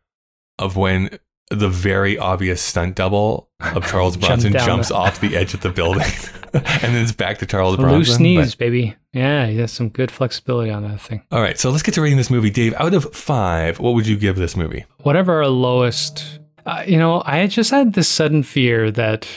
[0.60, 1.18] of when
[1.52, 5.70] the very obvious stunt double of Charles Bronson jumps the- off the edge of the
[5.70, 6.08] building.
[6.54, 8.24] and then it's back to Charles Bronson.
[8.24, 8.96] loose but- baby.
[9.14, 11.22] Yeah, he has some good flexibility on that thing.
[11.32, 12.50] All right, so let's get to rating this movie.
[12.50, 14.86] Dave, out of five, what would you give this movie?
[15.04, 19.28] whatever our lowest uh, you know i just had this sudden fear that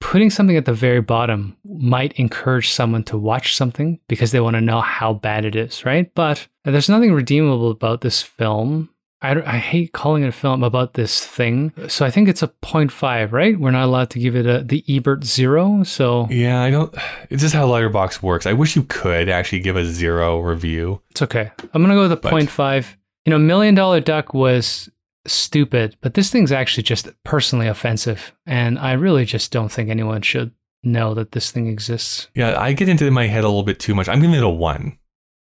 [0.00, 4.54] putting something at the very bottom might encourage someone to watch something because they want
[4.54, 8.88] to know how bad it is right but there's nothing redeemable about this film
[9.22, 12.42] I, don't- I hate calling it a film about this thing so i think it's
[12.42, 16.62] a 0.5 right we're not allowed to give it a the ebert zero so Yeah,
[16.62, 16.94] I don't.
[17.30, 18.46] It's just how Letterboxd works.
[18.46, 21.02] I wish you could actually give a zero review.
[21.10, 21.50] It's okay.
[21.74, 22.96] I'm gonna go with a But- 0.5.
[23.26, 24.88] You know, Million Dollar Duck was
[25.26, 30.22] stupid, but this thing's actually just personally offensive, and I really just don't think anyone
[30.22, 30.52] should
[30.82, 32.28] know that this thing exists.
[32.34, 34.08] Yeah, I get into my head a little bit too much.
[34.08, 34.98] I'm giving it a one,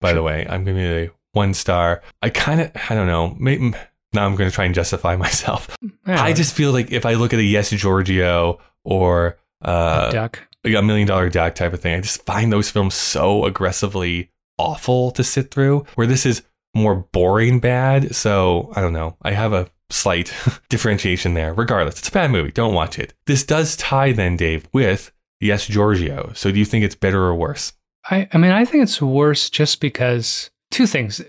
[0.00, 0.46] by the way.
[0.48, 2.02] I'm giving it a one star.
[2.20, 3.36] I kind of, I don't know.
[3.38, 3.72] Maybe,
[4.12, 5.76] now I'm going to try and justify myself.
[6.06, 10.10] Yeah, I just feel like if I look at a Yes Giorgio or a uh,
[10.10, 10.40] duck.
[10.64, 15.12] a Million Dollar Duck type of thing, I just find those films so aggressively awful
[15.12, 15.86] to sit through.
[15.94, 16.42] Where this is
[16.74, 18.14] more boring bad.
[18.16, 19.16] So I don't know.
[19.22, 20.34] I have a slight
[20.68, 21.54] differentiation there.
[21.54, 22.50] Regardless, it's a bad movie.
[22.50, 23.14] Don't watch it.
[23.26, 26.32] This does tie then, Dave, with Yes Giorgio.
[26.34, 27.74] So do you think it's better or worse?
[28.10, 31.20] I, I mean, I think it's worse just because two things.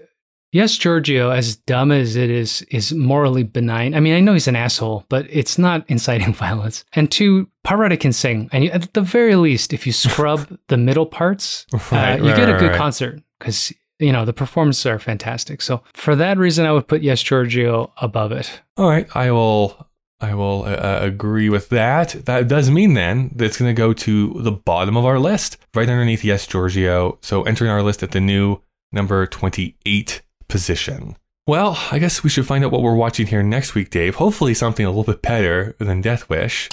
[0.52, 3.94] Yes, Giorgio, as dumb as it is, is morally benign.
[3.94, 6.84] I mean, I know he's an asshole, but it's not inciting violence.
[6.94, 8.50] And two, Pavarotti can sing.
[8.52, 12.30] And you, at the very least, if you scrub the middle parts, Right, uh, you
[12.32, 12.78] right, get a good right.
[12.78, 15.62] concert because, you know, the performances are fantastic.
[15.62, 18.62] So for that reason, I would put Yes, Giorgio above it.
[18.76, 19.86] All right, I will.
[20.22, 22.10] I will uh, uh, agree with that.
[22.26, 25.56] That does mean then that it's going to go to the bottom of our list,
[25.74, 27.18] right underneath Yes Giorgio.
[27.22, 28.60] So entering our list at the new
[28.92, 31.16] number twenty-eight position.
[31.48, 34.16] Well, I guess we should find out what we're watching here next week, Dave.
[34.16, 36.70] Hopefully, something a little bit better than Death Wish.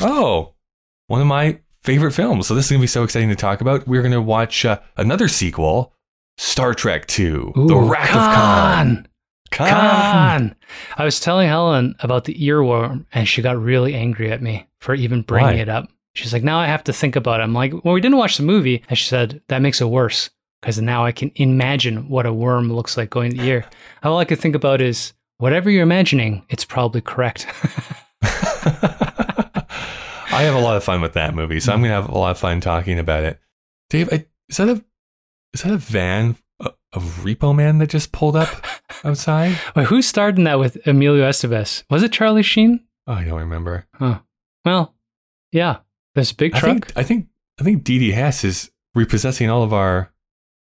[0.00, 0.54] Oh,
[1.06, 2.46] one of my favorite films.
[2.46, 3.86] So this is going to be so exciting to talk about.
[3.86, 5.92] We're going to watch uh, another sequel,
[6.38, 9.08] Star Trek II: The Ooh, Wrath of Khan.
[9.50, 9.68] Khan!
[9.68, 10.56] Khan!
[10.96, 14.94] I was telling Helen about the earworm, and she got really angry at me for
[14.94, 15.62] even bringing Why?
[15.62, 15.90] it up.
[16.14, 17.44] She's like, now I have to think about it.
[17.44, 18.82] I'm like, well, we didn't watch the movie.
[18.88, 20.30] And she said, that makes it worse
[20.60, 23.64] because now I can imagine what a worm looks like going to the ear.
[24.02, 27.46] All I could think about is, whatever you're imagining, it's probably correct.
[30.32, 32.30] I have a lot of fun with that movie, so I'm gonna have a lot
[32.30, 33.38] of fun talking about it.
[33.90, 34.84] Dave, I, is that a
[35.52, 38.48] is that a van of of Repo Man that just pulled up
[39.04, 39.58] outside?
[39.76, 41.84] Wait, who starred in that with Emilio Estevez?
[41.90, 42.80] Was it Charlie Sheen?
[43.06, 43.86] Oh, I don't remember.
[43.94, 44.20] Huh.
[44.64, 44.94] Well,
[45.50, 45.78] yeah,
[46.14, 46.86] this big I truck.
[46.86, 47.26] think I think
[47.60, 50.12] I think Dee Dee Hess is repossessing all of our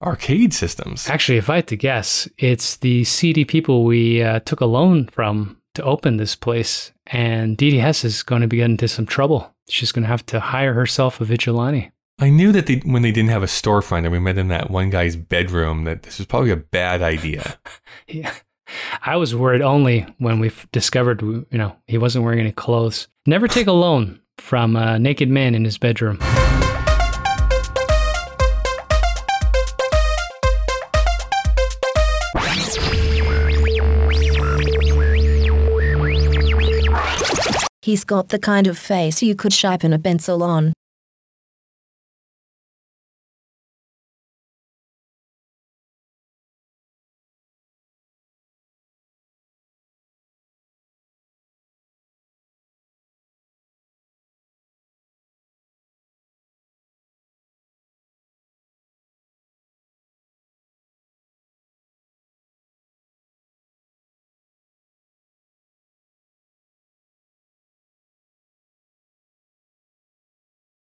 [0.03, 1.09] arcade systems.
[1.09, 5.09] Actually, if I had to guess, it's the CD people we uh, took a loan
[5.09, 6.93] from to open this place.
[7.07, 9.55] And Dee Dee Hess is going to be getting into some trouble.
[9.69, 11.91] She's going to have to hire herself a vigilante.
[12.21, 14.71] I knew that they, when they didn't have a storefront and we met in that
[14.71, 17.59] one guy's bedroom that this was probably a bad idea.
[18.09, 18.33] Yeah.
[19.03, 23.09] I was worried only when we discovered, you know, he wasn't wearing any clothes.
[23.27, 26.19] Never take a loan from a naked man in his bedroom.
[37.83, 40.75] He's got the kind of face you could sharpen a pencil on.